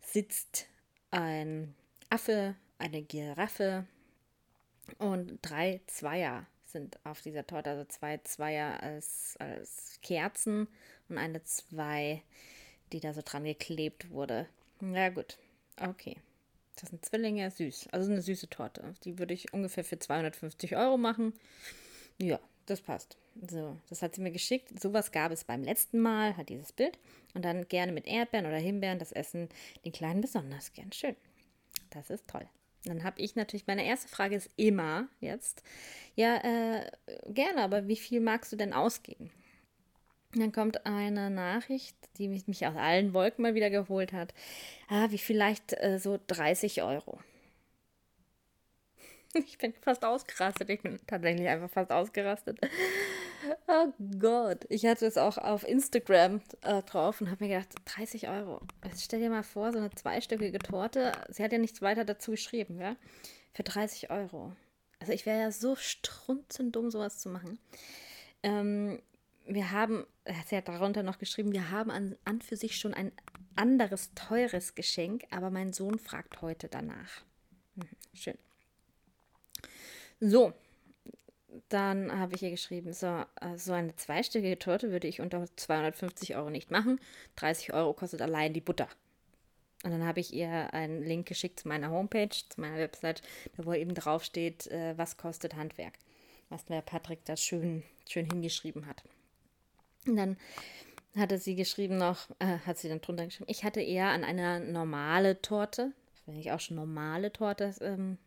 sitzt 0.00 0.66
ein 1.12 1.72
Affe, 2.10 2.56
eine 2.78 3.00
Giraffe 3.00 3.86
und 4.98 5.38
drei 5.40 5.80
Zweier 5.86 6.48
sind 6.64 6.98
auf 7.04 7.20
dieser 7.22 7.46
Torte, 7.46 7.70
also 7.70 7.84
zwei 7.84 8.18
Zweier 8.18 8.82
als, 8.82 9.36
als 9.38 10.00
Kerzen 10.02 10.66
und 11.08 11.18
eine 11.18 11.44
Zwei, 11.44 12.22
die 12.92 12.98
da 12.98 13.12
so 13.14 13.22
dran 13.24 13.44
geklebt 13.44 14.10
wurde. 14.10 14.48
Ja 14.80 15.10
gut, 15.10 15.38
okay. 15.80 16.16
Das 16.76 16.90
sind 16.90 17.04
Zwillinge, 17.04 17.50
süß. 17.50 17.88
Also 17.92 18.10
eine 18.10 18.22
süße 18.22 18.48
Torte. 18.48 18.94
Die 19.04 19.18
würde 19.18 19.34
ich 19.34 19.52
ungefähr 19.52 19.84
für 19.84 19.98
250 19.98 20.76
Euro 20.76 20.96
machen. 20.96 21.34
Ja, 22.18 22.40
das 22.66 22.80
passt. 22.80 23.18
So, 23.48 23.76
das 23.88 24.02
hat 24.02 24.14
sie 24.14 24.20
mir 24.20 24.30
geschickt. 24.30 24.80
Sowas 24.80 25.12
gab 25.12 25.32
es 25.32 25.44
beim 25.44 25.62
letzten 25.62 26.00
Mal, 26.00 26.36
hat 26.36 26.48
dieses 26.48 26.72
Bild. 26.72 26.98
Und 27.34 27.44
dann 27.44 27.68
gerne 27.68 27.92
mit 27.92 28.06
Erdbeeren 28.06 28.46
oder 28.46 28.58
Himbeeren. 28.58 28.98
Das 28.98 29.12
essen 29.12 29.48
die 29.84 29.90
Kleinen 29.90 30.20
besonders 30.20 30.72
gern. 30.72 30.92
Schön. 30.92 31.16
Das 31.90 32.10
ist 32.10 32.26
toll. 32.28 32.46
Dann 32.84 33.04
habe 33.04 33.20
ich 33.20 33.36
natürlich, 33.36 33.66
meine 33.66 33.84
erste 33.84 34.08
Frage 34.08 34.34
ist 34.34 34.50
immer 34.56 35.06
jetzt, 35.20 35.62
ja, 36.16 36.36
äh, 36.38 36.90
gerne, 37.28 37.62
aber 37.62 37.86
wie 37.86 37.96
viel 37.96 38.20
magst 38.20 38.50
du 38.52 38.56
denn 38.56 38.72
ausgeben? 38.72 39.30
Dann 40.34 40.52
kommt 40.52 40.86
eine 40.86 41.30
Nachricht, 41.30 41.96
die 42.16 42.28
mich, 42.28 42.46
mich 42.46 42.66
aus 42.66 42.76
allen 42.76 43.12
Wolken 43.12 43.42
mal 43.42 43.54
wieder 43.54 43.70
geholt 43.70 44.12
hat. 44.12 44.32
Ah, 44.88 45.10
wie 45.10 45.18
vielleicht 45.18 45.74
äh, 45.82 45.98
so 45.98 46.18
30 46.26 46.82
Euro. 46.82 47.20
Ich 49.34 49.56
bin 49.56 49.72
fast 49.80 50.04
ausgerastet. 50.04 50.68
Ich 50.68 50.82
bin 50.82 51.00
tatsächlich 51.06 51.48
einfach 51.48 51.70
fast 51.70 51.90
ausgerastet. 51.90 52.58
Oh 53.66 53.86
Gott. 54.20 54.66
Ich 54.68 54.84
hatte 54.84 55.06
es 55.06 55.16
auch 55.16 55.38
auf 55.38 55.66
Instagram 55.66 56.42
äh, 56.62 56.82
drauf 56.82 57.20
und 57.20 57.30
habe 57.30 57.44
mir 57.44 57.54
gedacht, 57.54 57.74
30 57.86 58.28
Euro. 58.28 58.60
Jetzt 58.84 59.04
stell 59.04 59.20
dir 59.20 59.30
mal 59.30 59.42
vor, 59.42 59.72
so 59.72 59.78
eine 59.78 59.90
zweistöckige 59.90 60.58
Torte. 60.58 61.12
Sie 61.30 61.42
hat 61.42 61.52
ja 61.52 61.58
nichts 61.58 61.80
weiter 61.80 62.04
dazu 62.04 62.32
geschrieben, 62.32 62.78
ja? 62.78 62.96
Für 63.54 63.62
30 63.62 64.10
Euro. 64.10 64.52
Also 65.00 65.12
ich 65.12 65.26
wäre 65.26 65.40
ja 65.40 65.50
so 65.50 65.76
strunzend 65.76 66.76
dumm, 66.76 66.90
sowas 66.90 67.18
zu 67.18 67.28
machen. 67.28 67.58
Ähm, 68.42 69.00
wir 69.46 69.70
haben, 69.70 70.06
sie 70.46 70.56
hat 70.56 70.68
darunter 70.68 71.02
noch 71.02 71.18
geschrieben, 71.18 71.52
wir 71.52 71.70
haben 71.70 71.90
an, 71.90 72.16
an 72.24 72.40
für 72.40 72.56
sich 72.56 72.78
schon 72.78 72.94
ein 72.94 73.12
anderes 73.56 74.12
teures 74.14 74.74
Geschenk, 74.74 75.24
aber 75.30 75.50
mein 75.50 75.72
Sohn 75.72 75.98
fragt 75.98 76.40
heute 76.42 76.68
danach. 76.68 77.22
Mhm, 77.74 77.88
schön. 78.14 78.38
So, 80.20 80.52
dann 81.68 82.12
habe 82.18 82.34
ich 82.34 82.42
ihr 82.42 82.50
geschrieben, 82.50 82.92
so, 82.92 83.24
äh, 83.40 83.56
so 83.56 83.72
eine 83.72 83.94
zweistöckige 83.96 84.58
Torte 84.58 84.90
würde 84.90 85.08
ich 85.08 85.20
unter 85.20 85.44
250 85.56 86.36
Euro 86.36 86.50
nicht 86.50 86.70
machen. 86.70 87.00
30 87.36 87.72
Euro 87.74 87.92
kostet 87.92 88.22
allein 88.22 88.54
die 88.54 88.60
Butter. 88.60 88.88
Und 89.84 89.90
dann 89.90 90.06
habe 90.06 90.20
ich 90.20 90.32
ihr 90.32 90.72
einen 90.72 91.02
Link 91.02 91.26
geschickt 91.26 91.60
zu 91.60 91.68
meiner 91.68 91.90
Homepage, 91.90 92.30
zu 92.30 92.60
meiner 92.60 92.78
Website, 92.78 93.20
da 93.56 93.66
wo 93.66 93.72
eben 93.72 93.94
draufsteht, 93.94 94.68
äh, 94.68 94.96
was 94.96 95.16
kostet 95.16 95.56
Handwerk. 95.56 95.94
Was 96.48 96.64
der 96.64 96.82
Patrick 96.82 97.24
da 97.24 97.36
schön, 97.36 97.82
schön 98.08 98.26
hingeschrieben 98.26 98.86
hat. 98.86 99.02
Und 100.06 100.16
dann 100.16 100.36
hatte 101.16 101.38
sie 101.38 101.54
geschrieben 101.54 101.96
noch, 101.96 102.30
äh, 102.38 102.58
hat 102.66 102.78
sie 102.78 102.88
dann 102.88 103.00
drunter 103.00 103.26
geschrieben, 103.26 103.50
ich 103.50 103.64
hatte 103.64 103.80
eher 103.80 104.08
an 104.08 104.24
eine 104.24 104.60
normale 104.60 105.40
Torte. 105.42 105.92
Wenn 106.26 106.36
ich 106.36 106.52
auch 106.52 106.60
schon 106.60 106.76
normale 106.76 107.32
Torte 107.32 107.74
ähm, 107.80 108.18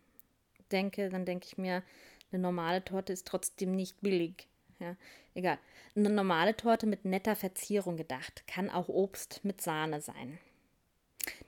denke, 0.71 1.09
dann 1.09 1.25
denke 1.25 1.47
ich 1.47 1.57
mir, 1.57 1.83
eine 2.31 2.41
normale 2.41 2.83
Torte 2.83 3.13
ist 3.13 3.27
trotzdem 3.27 3.75
nicht 3.75 4.01
billig. 4.01 4.47
Ja, 4.79 4.95
egal. 5.33 5.57
Eine 5.95 6.09
normale 6.09 6.57
Torte 6.57 6.85
mit 6.85 7.05
netter 7.05 7.35
Verzierung 7.35 7.95
gedacht. 7.95 8.43
Kann 8.47 8.69
auch 8.69 8.89
Obst 8.89 9.45
mit 9.45 9.61
Sahne 9.61 10.01
sein. 10.01 10.37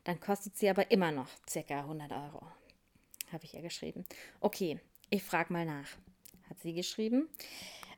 Dann 0.05 0.19
kostet 0.19 0.57
sie 0.57 0.69
aber 0.69 0.89
immer 0.91 1.12
noch 1.12 1.27
ca. 1.51 1.79
100 1.79 2.12
Euro. 2.12 2.48
Habe 3.31 3.43
ich 3.43 3.53
ihr 3.53 3.62
geschrieben. 3.62 4.05
Okay, 4.39 4.79
ich 5.10 5.24
frage 5.24 5.51
mal 5.51 5.65
nach. 5.65 5.89
Hat 6.50 6.60
sie 6.62 6.74
geschrieben. 6.74 7.27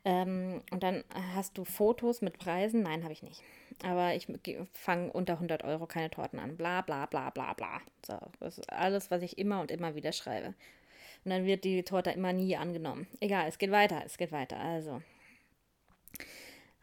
Ähm, 0.04 0.62
und 0.70 0.82
dann 0.82 1.04
hast 1.34 1.58
du 1.58 1.64
Fotos 1.64 2.22
mit 2.22 2.38
Preisen. 2.38 2.82
Nein, 2.82 3.02
habe 3.02 3.12
ich 3.12 3.22
nicht. 3.22 3.42
Aber 3.82 4.14
ich 4.14 4.26
fange 4.72 5.12
unter 5.12 5.34
100 5.34 5.64
Euro 5.64 5.86
keine 5.86 6.10
Torten 6.10 6.38
an. 6.38 6.56
Bla, 6.56 6.80
bla, 6.82 7.06
bla, 7.06 7.30
bla, 7.30 7.52
bla. 7.54 7.80
So, 8.06 8.18
das 8.40 8.58
ist 8.58 8.72
alles, 8.72 9.10
was 9.10 9.22
ich 9.22 9.38
immer 9.38 9.60
und 9.60 9.70
immer 9.70 9.94
wieder 9.94 10.12
schreibe. 10.12 10.54
Und 11.24 11.30
dann 11.30 11.44
wird 11.44 11.64
die 11.64 11.82
Torte 11.82 12.10
immer 12.10 12.32
nie 12.32 12.56
angenommen. 12.56 13.06
Egal, 13.20 13.48
es 13.48 13.58
geht 13.58 13.70
weiter, 13.70 14.02
es 14.06 14.16
geht 14.16 14.32
weiter. 14.32 14.58
Also. 14.58 15.02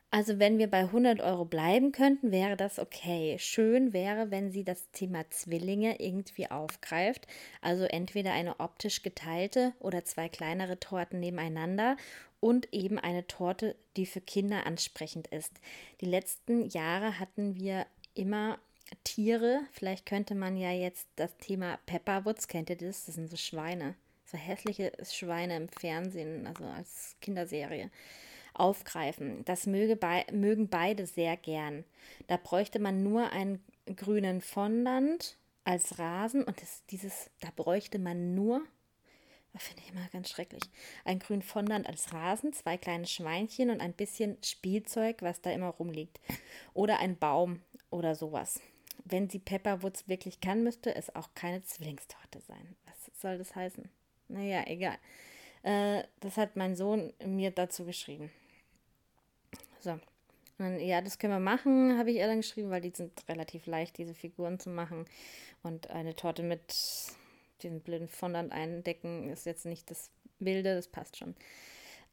Also 0.09 0.39
wenn 0.39 0.57
wir 0.57 0.67
bei 0.67 0.79
100 0.79 1.19
Euro 1.19 1.43
bleiben 1.43 1.91
könnten, 1.91 2.31
wäre 2.31 2.55
das 2.55 2.79
okay. 2.79 3.37
Schön 3.39 3.91
wäre, 3.91 4.31
wenn 4.31 4.51
sie 4.51 4.63
das 4.63 4.89
Thema 4.91 5.29
Zwillinge 5.29 5.99
irgendwie 5.99 6.49
aufgreift. 6.49 7.27
Also 7.61 7.83
entweder 7.83 8.31
eine 8.31 8.59
optisch 8.59 9.03
geteilte 9.03 9.73
oder 9.79 10.05
zwei 10.05 10.29
kleinere 10.29 10.79
Torten 10.79 11.19
nebeneinander 11.19 11.97
und 12.39 12.73
eben 12.73 12.99
eine 12.99 13.27
Torte, 13.27 13.75
die 13.97 14.05
für 14.05 14.21
Kinder 14.21 14.65
ansprechend 14.65 15.27
ist. 15.27 15.51
Die 15.99 16.05
letzten 16.05 16.69
Jahre 16.69 17.19
hatten 17.19 17.55
wir 17.55 17.85
immer 18.13 18.59
Tiere. 19.03 19.61
Vielleicht 19.71 20.05
könnte 20.05 20.35
man 20.35 20.55
ja 20.55 20.71
jetzt 20.71 21.07
das 21.17 21.35
Thema 21.37 21.79
Pepperwoods, 21.85 22.47
kennt 22.47 22.69
ihr 22.69 22.77
das? 22.77 23.05
Das 23.05 23.15
sind 23.15 23.29
so 23.29 23.37
Schweine, 23.37 23.95
so 24.25 24.37
hässliche 24.37 24.93
Schweine 25.03 25.57
im 25.57 25.69
Fernsehen, 25.69 26.47
also 26.47 26.63
als 26.63 27.15
Kinderserie, 27.21 27.89
aufgreifen. 28.59 29.43
Das 29.45 29.65
möge 29.65 29.95
bei, 29.95 30.25
mögen 30.31 30.69
beide 30.69 31.05
sehr 31.05 31.37
gern. 31.37 31.83
Da 32.27 32.37
bräuchte 32.37 32.79
man 32.79 33.03
nur 33.03 33.31
einen 33.31 33.63
grünen 33.95 34.41
Fondant 34.41 35.37
als 35.63 35.99
Rasen 35.99 36.43
und 36.43 36.61
das, 36.61 36.85
dieses, 36.87 37.29
da 37.39 37.49
bräuchte 37.55 37.99
man 37.99 38.35
nur 38.35 38.61
Finde 39.59 39.81
ich 39.83 39.91
immer 39.91 40.07
ganz 40.11 40.29
schrecklich. 40.29 40.63
Ein 41.03 41.19
grün 41.19 41.41
Fondant 41.41 41.87
als 41.87 42.13
Rasen, 42.13 42.53
zwei 42.53 42.77
kleine 42.77 43.07
Schweinchen 43.07 43.69
und 43.69 43.81
ein 43.81 43.93
bisschen 43.93 44.37
Spielzeug, 44.43 45.21
was 45.21 45.41
da 45.41 45.51
immer 45.51 45.69
rumliegt. 45.69 46.19
Oder 46.73 46.99
ein 46.99 47.17
Baum 47.17 47.61
oder 47.89 48.15
sowas. 48.15 48.59
Wenn 49.03 49.29
sie 49.29 49.39
Pepperwoods 49.39 50.07
wirklich 50.07 50.41
kann, 50.41 50.63
müsste 50.63 50.93
es 50.93 51.15
auch 51.15 51.29
keine 51.33 51.63
Zwillingstorte 51.63 52.41
sein. 52.41 52.75
Was 52.85 53.21
soll 53.21 53.37
das 53.37 53.55
heißen? 53.55 53.89
Naja, 54.27 54.63
egal. 54.67 54.97
Äh, 55.63 56.03
das 56.19 56.37
hat 56.37 56.55
mein 56.55 56.75
Sohn 56.75 57.13
mir 57.25 57.51
dazu 57.51 57.85
geschrieben. 57.85 58.31
So. 59.79 59.99
Dann, 60.57 60.79
ja, 60.79 61.01
das 61.01 61.19
können 61.19 61.33
wir 61.33 61.39
machen, 61.39 61.97
habe 61.99 62.09
ich 62.09 62.17
ihr 62.17 62.27
dann 62.27 62.41
geschrieben, 62.41 62.71
weil 62.71 62.81
die 62.81 62.89
sind 62.89 63.11
relativ 63.29 63.67
leicht, 63.67 63.97
diese 63.97 64.15
Figuren 64.15 64.59
zu 64.59 64.69
machen. 64.69 65.05
Und 65.61 65.91
eine 65.91 66.15
Torte 66.15 66.41
mit 66.41 66.73
diesen 67.61 67.81
blöden 67.81 68.07
Fondant 68.07 68.51
eindecken 68.51 69.29
ist 69.29 69.45
jetzt 69.45 69.65
nicht 69.65 69.89
das 69.91 70.09
Wilde, 70.39 70.75
das 70.75 70.87
passt 70.87 71.17
schon. 71.17 71.35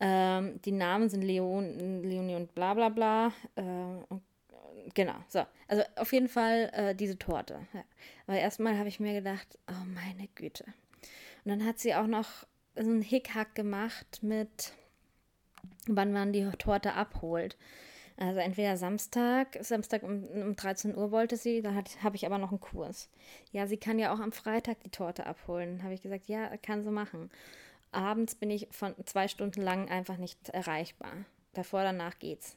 Ähm, 0.00 0.60
die 0.62 0.72
Namen 0.72 1.08
sind 1.08 1.22
Leon, 1.22 2.02
Leonie 2.02 2.34
und 2.34 2.54
bla 2.54 2.74
bla 2.74 2.88
bla. 2.88 3.28
Äh, 3.54 4.16
genau, 4.92 5.14
so. 5.28 5.44
Also 5.68 5.82
auf 5.96 6.12
jeden 6.12 6.28
Fall 6.28 6.70
äh, 6.74 6.94
diese 6.94 7.18
Torte. 7.18 7.66
Ja. 7.72 7.84
Aber 8.26 8.38
erstmal 8.38 8.78
habe 8.78 8.88
ich 8.88 9.00
mir 9.00 9.14
gedacht, 9.14 9.58
oh 9.68 9.84
meine 9.86 10.28
Güte. 10.34 10.64
Und 11.44 11.50
dann 11.50 11.64
hat 11.64 11.78
sie 11.78 11.94
auch 11.94 12.06
noch 12.06 12.28
so 12.74 12.90
einen 12.90 13.02
Hickhack 13.02 13.54
gemacht 13.54 14.20
mit, 14.22 14.72
wann 15.86 16.12
man 16.12 16.32
die 16.32 16.48
Torte 16.58 16.94
abholt. 16.94 17.56
Also 18.16 18.38
entweder 18.38 18.76
Samstag, 18.76 19.58
Samstag 19.60 20.04
um, 20.04 20.24
um 20.24 20.54
13 20.56 20.96
Uhr 20.96 21.10
wollte 21.10 21.36
sie, 21.36 21.62
da 21.62 21.74
habe 21.74 22.16
ich 22.16 22.26
aber 22.26 22.38
noch 22.38 22.50
einen 22.50 22.60
Kurs. 22.60 23.08
Ja, 23.50 23.66
sie 23.66 23.76
kann 23.76 23.98
ja 23.98 24.14
auch 24.14 24.20
am 24.20 24.30
Freitag 24.30 24.82
die 24.84 24.90
Torte 24.90 25.26
abholen. 25.26 25.82
Habe 25.82 25.94
ich 25.94 26.02
gesagt, 26.02 26.28
ja, 26.28 26.56
kann 26.58 26.82
sie 26.82 26.90
machen. 26.90 27.30
Abends 27.90 28.34
bin 28.36 28.50
ich 28.50 28.68
von 28.70 28.94
zwei 29.04 29.26
Stunden 29.26 29.62
lang 29.62 29.88
einfach 29.88 30.16
nicht 30.16 30.48
erreichbar. 30.50 31.12
Davor, 31.54 31.82
danach 31.82 32.18
geht's. 32.18 32.56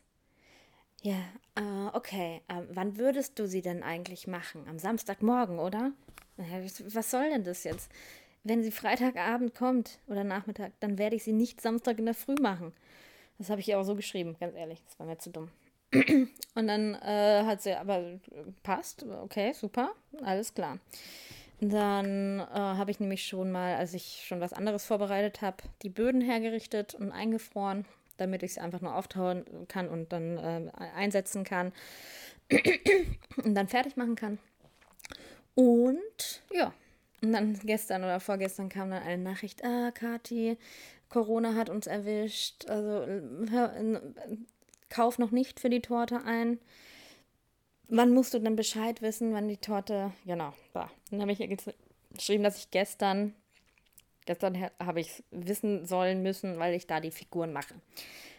Ja, 1.01 1.17
äh, 1.55 1.89
okay. 1.93 2.41
Äh, 2.47 2.63
wann 2.69 2.97
würdest 2.97 3.39
du 3.39 3.47
sie 3.47 3.61
denn 3.61 3.83
eigentlich 3.83 4.27
machen? 4.27 4.65
Am 4.67 4.79
Samstagmorgen, 4.79 5.59
oder? 5.59 5.91
Was 6.37 7.09
soll 7.09 7.29
denn 7.29 7.43
das 7.43 7.63
jetzt? 7.63 7.91
Wenn 8.43 8.63
sie 8.63 8.71
Freitagabend 8.71 9.55
kommt 9.55 9.99
oder 10.07 10.23
Nachmittag, 10.23 10.71
dann 10.79 10.97
werde 10.97 11.15
ich 11.15 11.23
sie 11.23 11.33
nicht 11.33 11.61
Samstag 11.61 11.97
in 11.99 12.05
der 12.05 12.13
Früh 12.13 12.35
machen. 12.39 12.73
Das 13.37 13.49
habe 13.49 13.61
ich 13.61 13.69
ihr 13.69 13.79
auch 13.79 13.83
so 13.83 13.95
geschrieben, 13.95 14.35
ganz 14.39 14.55
ehrlich. 14.55 14.81
Das 14.85 14.99
war 14.99 15.05
mir 15.05 15.17
zu 15.17 15.29
dumm. 15.29 15.49
Und 16.55 16.67
dann 16.67 16.95
äh, 16.95 17.43
hat 17.45 17.61
sie, 17.61 17.73
aber 17.73 18.19
passt, 18.63 19.05
okay, 19.21 19.53
super, 19.53 19.91
alles 20.23 20.53
klar. 20.53 20.79
Dann 21.59 22.39
äh, 22.39 22.43
habe 22.53 22.91
ich 22.91 22.99
nämlich 22.99 23.25
schon 23.25 23.51
mal, 23.51 23.75
als 23.75 23.93
ich 23.93 24.23
schon 24.27 24.41
was 24.41 24.53
anderes 24.53 24.85
vorbereitet 24.85 25.41
habe, 25.41 25.57
die 25.81 25.89
Böden 25.89 26.21
hergerichtet 26.21 26.93
und 26.93 27.11
eingefroren, 27.11 27.85
damit 28.17 28.43
ich 28.43 28.55
sie 28.55 28.59
einfach 28.59 28.81
nur 28.81 28.95
auftauen 28.95 29.45
kann 29.67 29.87
und 29.87 30.11
dann 30.11 30.37
äh, 30.37 30.71
einsetzen 30.95 31.43
kann 31.43 31.71
und 33.43 33.55
dann 33.55 33.67
fertig 33.67 33.97
machen 33.97 34.15
kann. 34.15 34.39
Und 35.55 36.43
ja, 36.51 36.73
und 37.21 37.33
dann 37.33 37.59
gestern 37.63 38.03
oder 38.03 38.19
vorgestern 38.19 38.69
kam 38.69 38.91
dann 38.91 39.03
eine 39.03 39.21
Nachricht, 39.21 39.63
ah, 39.63 39.91
Kati, 39.91 40.57
Corona 41.09 41.55
hat 41.55 41.69
uns 41.69 41.87
erwischt, 41.87 42.65
also 42.67 43.05
hör, 43.49 44.01
kauf 44.89 45.17
noch 45.17 45.31
nicht 45.31 45.59
für 45.59 45.69
die 45.69 45.81
Torte 45.81 46.23
ein. 46.25 46.59
Wann 47.89 48.13
musst 48.13 48.33
du 48.33 48.39
dann 48.39 48.55
Bescheid 48.55 49.01
wissen, 49.01 49.33
wann 49.33 49.47
die 49.47 49.57
Torte, 49.57 50.11
genau, 50.25 50.53
da. 50.73 50.91
Dann 51.09 51.21
habe 51.21 51.31
ich 51.31 51.39
ihr 51.39 51.55
geschrieben, 52.13 52.43
dass 52.43 52.57
ich 52.57 52.69
gestern, 52.69 53.33
gestern 54.25 54.69
habe 54.79 54.99
ich 54.99 55.23
wissen 55.31 55.85
sollen 55.85 56.21
müssen, 56.21 56.59
weil 56.59 56.73
ich 56.73 56.85
da 56.85 56.99
die 56.99 57.11
Figuren 57.11 57.53
mache. 57.53 57.75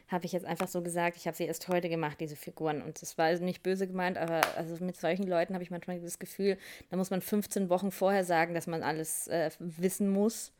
Habe 0.08 0.24
ich 0.24 0.32
jetzt 0.32 0.46
einfach 0.46 0.68
so 0.68 0.82
gesagt, 0.82 1.16
ich 1.16 1.26
habe 1.26 1.36
sie 1.36 1.44
erst 1.44 1.68
heute 1.68 1.88
gemacht, 1.88 2.18
diese 2.20 2.36
Figuren. 2.36 2.82
Und 2.82 3.00
das 3.02 3.18
war 3.18 3.26
also 3.26 3.44
nicht 3.44 3.62
böse 3.62 3.86
gemeint, 3.86 4.16
aber 4.16 4.40
also 4.56 4.82
mit 4.82 4.96
solchen 4.96 5.26
Leuten 5.26 5.54
habe 5.54 5.62
ich 5.62 5.70
manchmal 5.70 6.00
das 6.00 6.18
Gefühl, 6.18 6.56
da 6.90 6.96
muss 6.96 7.10
man 7.10 7.20
15 7.20 7.68
Wochen 7.68 7.90
vorher 7.90 8.24
sagen, 8.24 8.54
dass 8.54 8.66
man 8.66 8.82
alles 8.82 9.28
äh, 9.28 9.50
wissen 9.58 10.08
muss, 10.08 10.52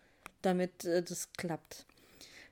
damit 0.42 0.84
äh, 0.84 1.02
das 1.02 1.32
klappt. 1.32 1.86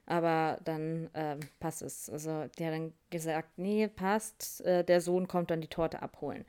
Aber 0.07 0.59
dann 0.65 1.11
äh, 1.15 1.37
passt 1.59 1.83
es. 1.83 2.09
Also 2.09 2.47
die 2.59 2.65
hat 2.65 2.73
dann 2.73 2.93
gesagt, 3.11 3.59
nee, 3.59 3.89
passt, 3.89 4.65
äh, 4.65 4.85
der 4.85 5.01
Sohn 5.01 5.27
kommt 5.27 5.51
dann 5.51 5.61
die 5.61 5.69
Torte 5.69 6.01
abholen. 6.01 6.45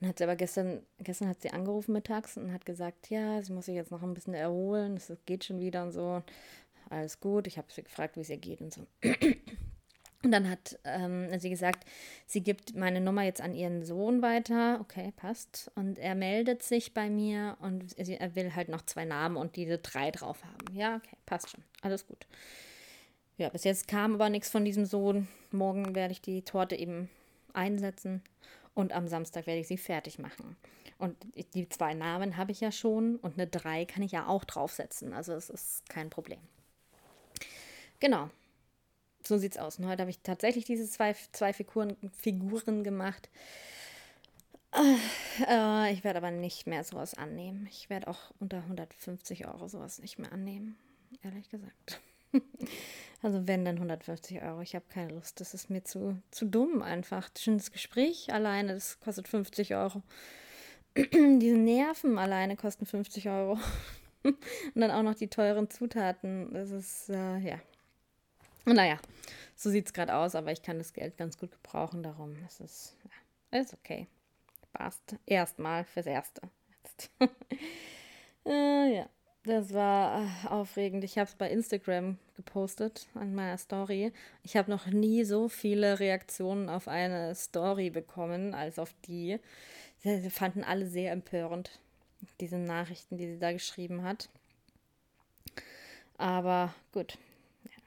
Dann 0.00 0.08
hat 0.08 0.18
sie 0.18 0.24
aber 0.24 0.34
gestern, 0.34 0.82
gestern 0.98 1.28
hat 1.28 1.42
sie 1.42 1.50
angerufen 1.50 1.92
mittags 1.92 2.36
und 2.38 2.52
hat 2.52 2.64
gesagt, 2.64 3.10
ja, 3.10 3.42
sie 3.42 3.52
muss 3.52 3.66
sich 3.66 3.74
jetzt 3.74 3.90
noch 3.90 4.02
ein 4.02 4.14
bisschen 4.14 4.34
erholen, 4.34 4.96
es 4.96 5.12
geht 5.26 5.44
schon 5.44 5.60
wieder 5.60 5.82
und 5.82 5.92
so. 5.92 6.22
Alles 6.90 7.20
gut. 7.20 7.46
Ich 7.46 7.56
habe 7.56 7.68
sie 7.70 7.82
gefragt, 7.82 8.16
wie 8.16 8.20
es 8.20 8.30
ihr 8.30 8.36
geht 8.36 8.60
und 8.60 8.72
so. 8.72 8.86
Und 10.24 10.30
dann 10.30 10.48
hat 10.48 10.78
ähm, 10.84 11.36
sie 11.38 11.50
gesagt, 11.50 11.84
sie 12.26 12.42
gibt 12.42 12.76
meine 12.76 13.00
Nummer 13.00 13.24
jetzt 13.24 13.40
an 13.40 13.54
ihren 13.54 13.84
Sohn 13.84 14.22
weiter. 14.22 14.78
Okay, 14.80 15.12
passt. 15.16 15.70
Und 15.74 15.98
er 15.98 16.14
meldet 16.14 16.62
sich 16.62 16.94
bei 16.94 17.10
mir 17.10 17.56
und 17.60 17.98
er 17.98 18.34
will 18.36 18.54
halt 18.54 18.68
noch 18.68 18.82
zwei 18.82 19.04
Namen 19.04 19.36
und 19.36 19.56
diese 19.56 19.78
drei 19.78 20.12
drauf 20.12 20.44
haben. 20.44 20.76
Ja, 20.76 20.96
okay, 20.96 21.16
passt 21.26 21.50
schon. 21.50 21.64
Alles 21.80 22.06
gut. 22.06 22.26
Ja, 23.36 23.48
bis 23.48 23.64
jetzt 23.64 23.88
kam 23.88 24.14
aber 24.14 24.30
nichts 24.30 24.48
von 24.48 24.64
diesem 24.64 24.84
Sohn. 24.84 25.26
Morgen 25.50 25.94
werde 25.96 26.12
ich 26.12 26.20
die 26.20 26.42
Torte 26.42 26.76
eben 26.76 27.08
einsetzen 27.52 28.22
und 28.74 28.92
am 28.92 29.08
Samstag 29.08 29.46
werde 29.46 29.60
ich 29.60 29.68
sie 29.68 29.78
fertig 29.78 30.18
machen. 30.18 30.56
Und 30.98 31.16
die 31.54 31.68
zwei 31.68 31.94
Namen 31.94 32.36
habe 32.36 32.52
ich 32.52 32.60
ja 32.60 32.70
schon 32.70 33.16
und 33.16 33.34
eine 33.34 33.48
drei 33.48 33.84
kann 33.84 34.02
ich 34.02 34.12
ja 34.12 34.28
auch 34.28 34.44
draufsetzen. 34.44 35.12
Also 35.12 35.32
es 35.32 35.50
ist 35.50 35.88
kein 35.88 36.10
Problem. 36.10 36.38
Genau. 37.98 38.30
So 39.24 39.38
sieht's 39.38 39.58
aus. 39.58 39.78
Und 39.78 39.86
heute 39.86 40.02
habe 40.02 40.10
ich 40.10 40.20
tatsächlich 40.20 40.64
diese 40.64 40.88
zwei, 40.88 41.14
zwei 41.32 41.52
Figuren, 41.52 41.96
Figuren 42.16 42.84
gemacht. 42.84 43.28
Äh, 45.48 45.92
ich 45.92 46.02
werde 46.02 46.18
aber 46.18 46.30
nicht 46.30 46.66
mehr 46.66 46.82
sowas 46.84 47.14
annehmen. 47.14 47.68
Ich 47.70 47.90
werde 47.90 48.08
auch 48.08 48.32
unter 48.40 48.58
150 48.58 49.46
Euro 49.46 49.68
sowas 49.68 49.98
nicht 50.00 50.18
mehr 50.18 50.32
annehmen. 50.32 50.76
Ehrlich 51.22 51.48
gesagt. 51.48 52.00
Also 53.24 53.46
wenn, 53.46 53.64
dann 53.64 53.76
150 53.76 54.42
Euro. 54.42 54.62
Ich 54.62 54.74
habe 54.74 54.84
keine 54.92 55.14
Lust. 55.14 55.40
Das 55.40 55.54
ist 55.54 55.70
mir 55.70 55.84
zu, 55.84 56.20
zu 56.32 56.44
dumm 56.44 56.82
einfach. 56.82 57.30
Schönes 57.38 57.70
Gespräch 57.70 58.32
alleine, 58.32 58.74
das 58.74 58.98
kostet 58.98 59.28
50 59.28 59.76
Euro. 59.76 60.02
Diese 60.96 61.56
Nerven 61.56 62.18
alleine 62.18 62.56
kosten 62.56 62.84
50 62.84 63.28
Euro. 63.28 63.60
Und 64.24 64.36
dann 64.74 64.90
auch 64.90 65.04
noch 65.04 65.14
die 65.14 65.28
teuren 65.28 65.70
Zutaten. 65.70 66.52
Das 66.52 66.72
ist, 66.72 67.10
äh, 67.10 67.38
ja. 67.38 67.60
Naja, 68.64 68.98
so 69.56 69.70
sieht 69.70 69.86
es 69.86 69.92
gerade 69.92 70.14
aus, 70.14 70.34
aber 70.34 70.52
ich 70.52 70.62
kann 70.62 70.78
das 70.78 70.92
Geld 70.92 71.16
ganz 71.16 71.38
gut 71.38 71.50
gebrauchen. 71.50 72.02
Darum 72.02 72.36
ist 72.46 72.60
es, 72.60 72.96
ja, 73.52 73.60
ist 73.60 73.74
okay. 73.74 74.06
Passt. 74.72 75.16
Erstmal 75.26 75.84
fürs 75.84 76.06
Erste. 76.06 76.42
äh, 78.46 78.96
ja. 78.96 79.08
Das 79.44 79.74
war 79.74 80.22
äh, 80.22 80.48
aufregend. 80.48 81.02
Ich 81.02 81.18
habe 81.18 81.28
es 81.28 81.34
bei 81.34 81.50
Instagram 81.50 82.16
gepostet 82.36 83.08
an 83.14 83.34
meiner 83.34 83.58
Story. 83.58 84.12
Ich 84.44 84.56
habe 84.56 84.70
noch 84.70 84.86
nie 84.86 85.24
so 85.24 85.48
viele 85.48 85.98
Reaktionen 85.98 86.68
auf 86.68 86.86
eine 86.86 87.34
Story 87.34 87.90
bekommen 87.90 88.54
als 88.54 88.78
auf 88.78 88.94
die. 89.06 89.40
Sie 89.98 90.30
fanden 90.30 90.62
alle 90.62 90.86
sehr 90.86 91.10
empörend, 91.10 91.80
diese 92.40 92.56
Nachrichten, 92.56 93.18
die 93.18 93.26
sie 93.26 93.38
da 93.38 93.52
geschrieben 93.52 94.04
hat. 94.04 94.28
Aber 96.18 96.72
gut, 96.92 97.18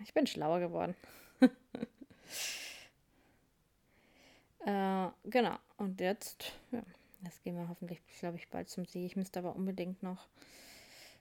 ich 0.06 0.14
bin 0.14 0.28
schlauer 0.28 0.60
geworden. 0.60 0.96
äh, 4.66 5.08
genau, 5.26 5.58
und 5.78 6.00
jetzt, 6.00 6.54
ja, 6.72 6.84
jetzt 7.24 7.44
gehen 7.44 7.58
wir 7.58 7.68
hoffentlich, 7.68 8.00
glaube 8.20 8.38
ich, 8.38 8.48
bald 8.50 8.70
zum 8.70 8.86
See. 8.86 9.06
Ich 9.06 9.16
müsste 9.16 9.40
aber 9.40 9.56
unbedingt 9.56 10.02
noch 10.04 10.28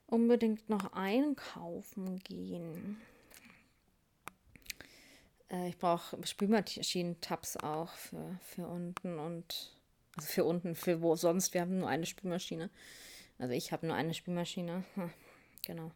unbedingt 0.07 0.69
noch 0.69 0.93
einkaufen 0.93 2.19
gehen. 2.21 3.01
Äh, 5.51 5.69
ich 5.69 5.79
brauche 5.79 6.25
Spülmaschinen-Tabs 6.25 7.57
auch 7.59 7.93
für, 7.93 8.39
für 8.43 8.67
unten 8.67 9.19
und 9.19 9.73
also 10.17 10.29
für 10.29 10.45
unten, 10.45 10.75
für 10.75 11.03
wo 11.03 11.17
sonst. 11.17 11.55
Wir 11.55 11.63
haben 11.63 11.79
nur 11.79 11.89
eine 11.89 12.07
Spülmaschine. 12.07 12.71
Also 13.39 13.55
ich 13.55 13.73
habe 13.73 13.87
nur 13.87 13.97
eine 13.97 14.15
Spülmaschine. 14.15 14.85
Hm, 14.95 15.11
genau. 15.67 15.91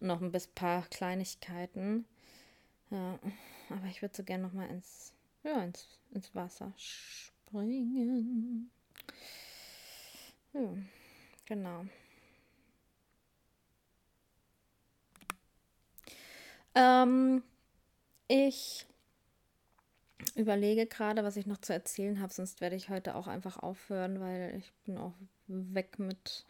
Und 0.00 0.06
noch 0.08 0.20
ein 0.20 0.32
paar 0.54 0.82
Kleinigkeiten. 0.88 2.06
Ja, 2.94 3.18
aber 3.70 3.86
ich 3.88 4.02
würde 4.02 4.14
so 4.16 4.22
gerne 4.22 4.44
noch 4.44 4.52
mal 4.52 4.68
ins, 4.68 5.12
ja, 5.42 5.64
ins, 5.64 5.98
ins 6.12 6.32
Wasser 6.32 6.72
springen. 6.76 8.70
Ja, 10.52 10.60
genau. 11.44 11.86
Ähm, 16.76 17.42
ich 18.28 18.86
überlege 20.36 20.86
gerade, 20.86 21.24
was 21.24 21.36
ich 21.36 21.46
noch 21.46 21.58
zu 21.58 21.72
erzählen 21.72 22.20
habe, 22.20 22.32
sonst 22.32 22.60
werde 22.60 22.76
ich 22.76 22.90
heute 22.90 23.16
auch 23.16 23.26
einfach 23.26 23.58
aufhören, 23.58 24.20
weil 24.20 24.54
ich 24.56 24.72
bin 24.84 24.98
auch 24.98 25.14
weg 25.48 25.98
mit. 25.98 26.46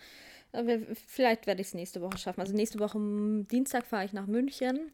Äh, 0.52 0.80
vielleicht 0.94 1.46
werde 1.46 1.62
ich 1.62 1.68
es 1.68 1.74
nächste 1.74 2.02
Woche 2.02 2.18
schaffen. 2.18 2.40
Also 2.42 2.52
nächste 2.54 2.80
Woche 2.80 2.98
Dienstag 3.50 3.87
fahre 3.87 4.04
ich 4.04 4.12
nach 4.12 4.26
München 4.26 4.92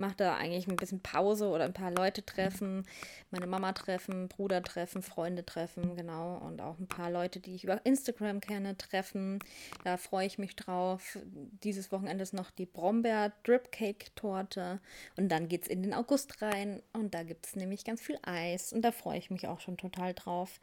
mache 0.00 0.16
da 0.16 0.34
eigentlich 0.34 0.66
ein 0.66 0.76
bisschen 0.76 1.00
Pause 1.00 1.48
oder 1.48 1.64
ein 1.64 1.72
paar 1.72 1.92
Leute 1.92 2.24
treffen, 2.24 2.86
meine 3.30 3.46
Mama 3.46 3.72
treffen, 3.72 4.28
Bruder 4.28 4.62
treffen, 4.62 5.02
Freunde 5.02 5.46
treffen, 5.46 5.94
genau. 5.94 6.38
Und 6.38 6.60
auch 6.60 6.78
ein 6.78 6.88
paar 6.88 7.10
Leute, 7.10 7.38
die 7.38 7.54
ich 7.54 7.64
über 7.64 7.84
Instagram 7.84 8.40
kenne, 8.40 8.76
treffen. 8.76 9.38
Da 9.84 9.96
freue 9.96 10.26
ich 10.26 10.38
mich 10.38 10.56
drauf. 10.56 11.18
Dieses 11.62 11.92
Wochenende 11.92 12.22
ist 12.22 12.34
noch 12.34 12.50
die 12.50 12.66
Brombeer 12.66 13.32
Drip 13.44 13.70
Cake 13.70 14.06
Torte. 14.16 14.80
Und 15.16 15.28
dann 15.28 15.48
geht 15.48 15.62
es 15.62 15.68
in 15.68 15.82
den 15.82 15.94
August 15.94 16.42
rein. 16.42 16.82
Und 16.92 17.14
da 17.14 17.22
gibt 17.22 17.46
es 17.46 17.54
nämlich 17.54 17.84
ganz 17.84 18.00
viel 18.00 18.18
Eis. 18.22 18.72
Und 18.72 18.82
da 18.82 18.90
freue 18.92 19.18
ich 19.18 19.30
mich 19.30 19.46
auch 19.46 19.60
schon 19.60 19.76
total 19.76 20.14
drauf. 20.14 20.60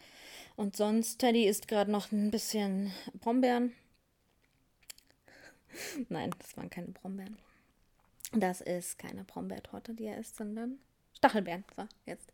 Und 0.56 0.76
sonst, 0.76 1.20
Teddy 1.20 1.46
isst 1.46 1.68
gerade 1.68 1.92
noch 1.92 2.12
ein 2.12 2.32
bisschen 2.32 2.92
Brombeeren. 3.22 3.74
Nein, 6.10 6.32
das 6.40 6.58
waren 6.58 6.70
keine 6.70 6.88
Brombeeren. 6.88 7.38
Das 8.34 8.62
ist 8.62 8.98
keine 8.98 9.24
Brombeertorte, 9.24 9.94
die 9.94 10.06
er 10.06 10.18
isst, 10.18 10.36
sondern 10.36 10.80
Stachelbeeren. 11.14 11.64
So, 11.76 11.88
jetzt. 12.06 12.32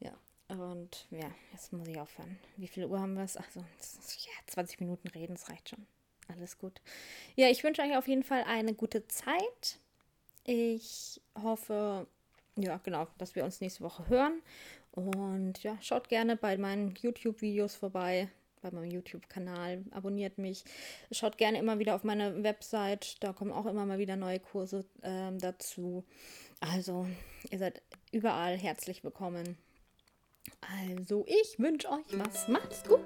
Ja. 0.00 0.12
Und 0.48 1.06
ja, 1.10 1.30
jetzt 1.52 1.72
muss 1.72 1.88
ich 1.88 1.98
aufhören. 1.98 2.38
Wie 2.56 2.68
viel 2.68 2.84
Uhr 2.84 3.00
haben 3.00 3.14
wir 3.14 3.24
es? 3.24 3.36
Ach 3.36 3.50
so, 3.50 3.60
ja, 3.60 4.32
20 4.46 4.80
Minuten 4.80 5.08
reden, 5.08 5.34
das 5.34 5.48
reicht 5.48 5.70
schon. 5.70 5.86
Alles 6.28 6.58
gut. 6.58 6.80
Ja, 7.36 7.48
ich 7.48 7.64
wünsche 7.64 7.82
euch 7.82 7.96
auf 7.96 8.08
jeden 8.08 8.22
Fall 8.22 8.44
eine 8.44 8.74
gute 8.74 9.06
Zeit. 9.08 9.78
Ich 10.44 11.20
hoffe, 11.42 12.06
ja, 12.56 12.78
genau, 12.78 13.08
dass 13.18 13.34
wir 13.34 13.44
uns 13.44 13.60
nächste 13.60 13.82
Woche 13.82 14.08
hören. 14.08 14.42
Und 14.92 15.62
ja, 15.62 15.76
schaut 15.80 16.08
gerne 16.08 16.36
bei 16.36 16.56
meinen 16.56 16.94
YouTube-Videos 16.94 17.74
vorbei, 17.74 18.28
bei 18.64 18.70
meinem 18.70 18.90
YouTube-Kanal. 18.90 19.84
Abonniert 19.90 20.38
mich. 20.38 20.64
Schaut 21.12 21.36
gerne 21.38 21.58
immer 21.58 21.78
wieder 21.78 21.94
auf 21.94 22.02
meine 22.02 22.42
Website. 22.42 23.22
Da 23.22 23.32
kommen 23.32 23.52
auch 23.52 23.66
immer 23.66 23.84
mal 23.84 23.98
wieder 23.98 24.16
neue 24.16 24.40
Kurse 24.40 24.84
ähm, 25.02 25.38
dazu. 25.38 26.04
Also, 26.60 27.06
ihr 27.50 27.58
seid 27.58 27.82
überall 28.10 28.56
herzlich 28.56 29.04
willkommen. 29.04 29.58
Also, 30.88 31.26
ich 31.28 31.58
wünsche 31.58 31.90
euch 31.90 32.18
was. 32.18 32.48
Macht's 32.48 32.82
gut. 32.84 33.00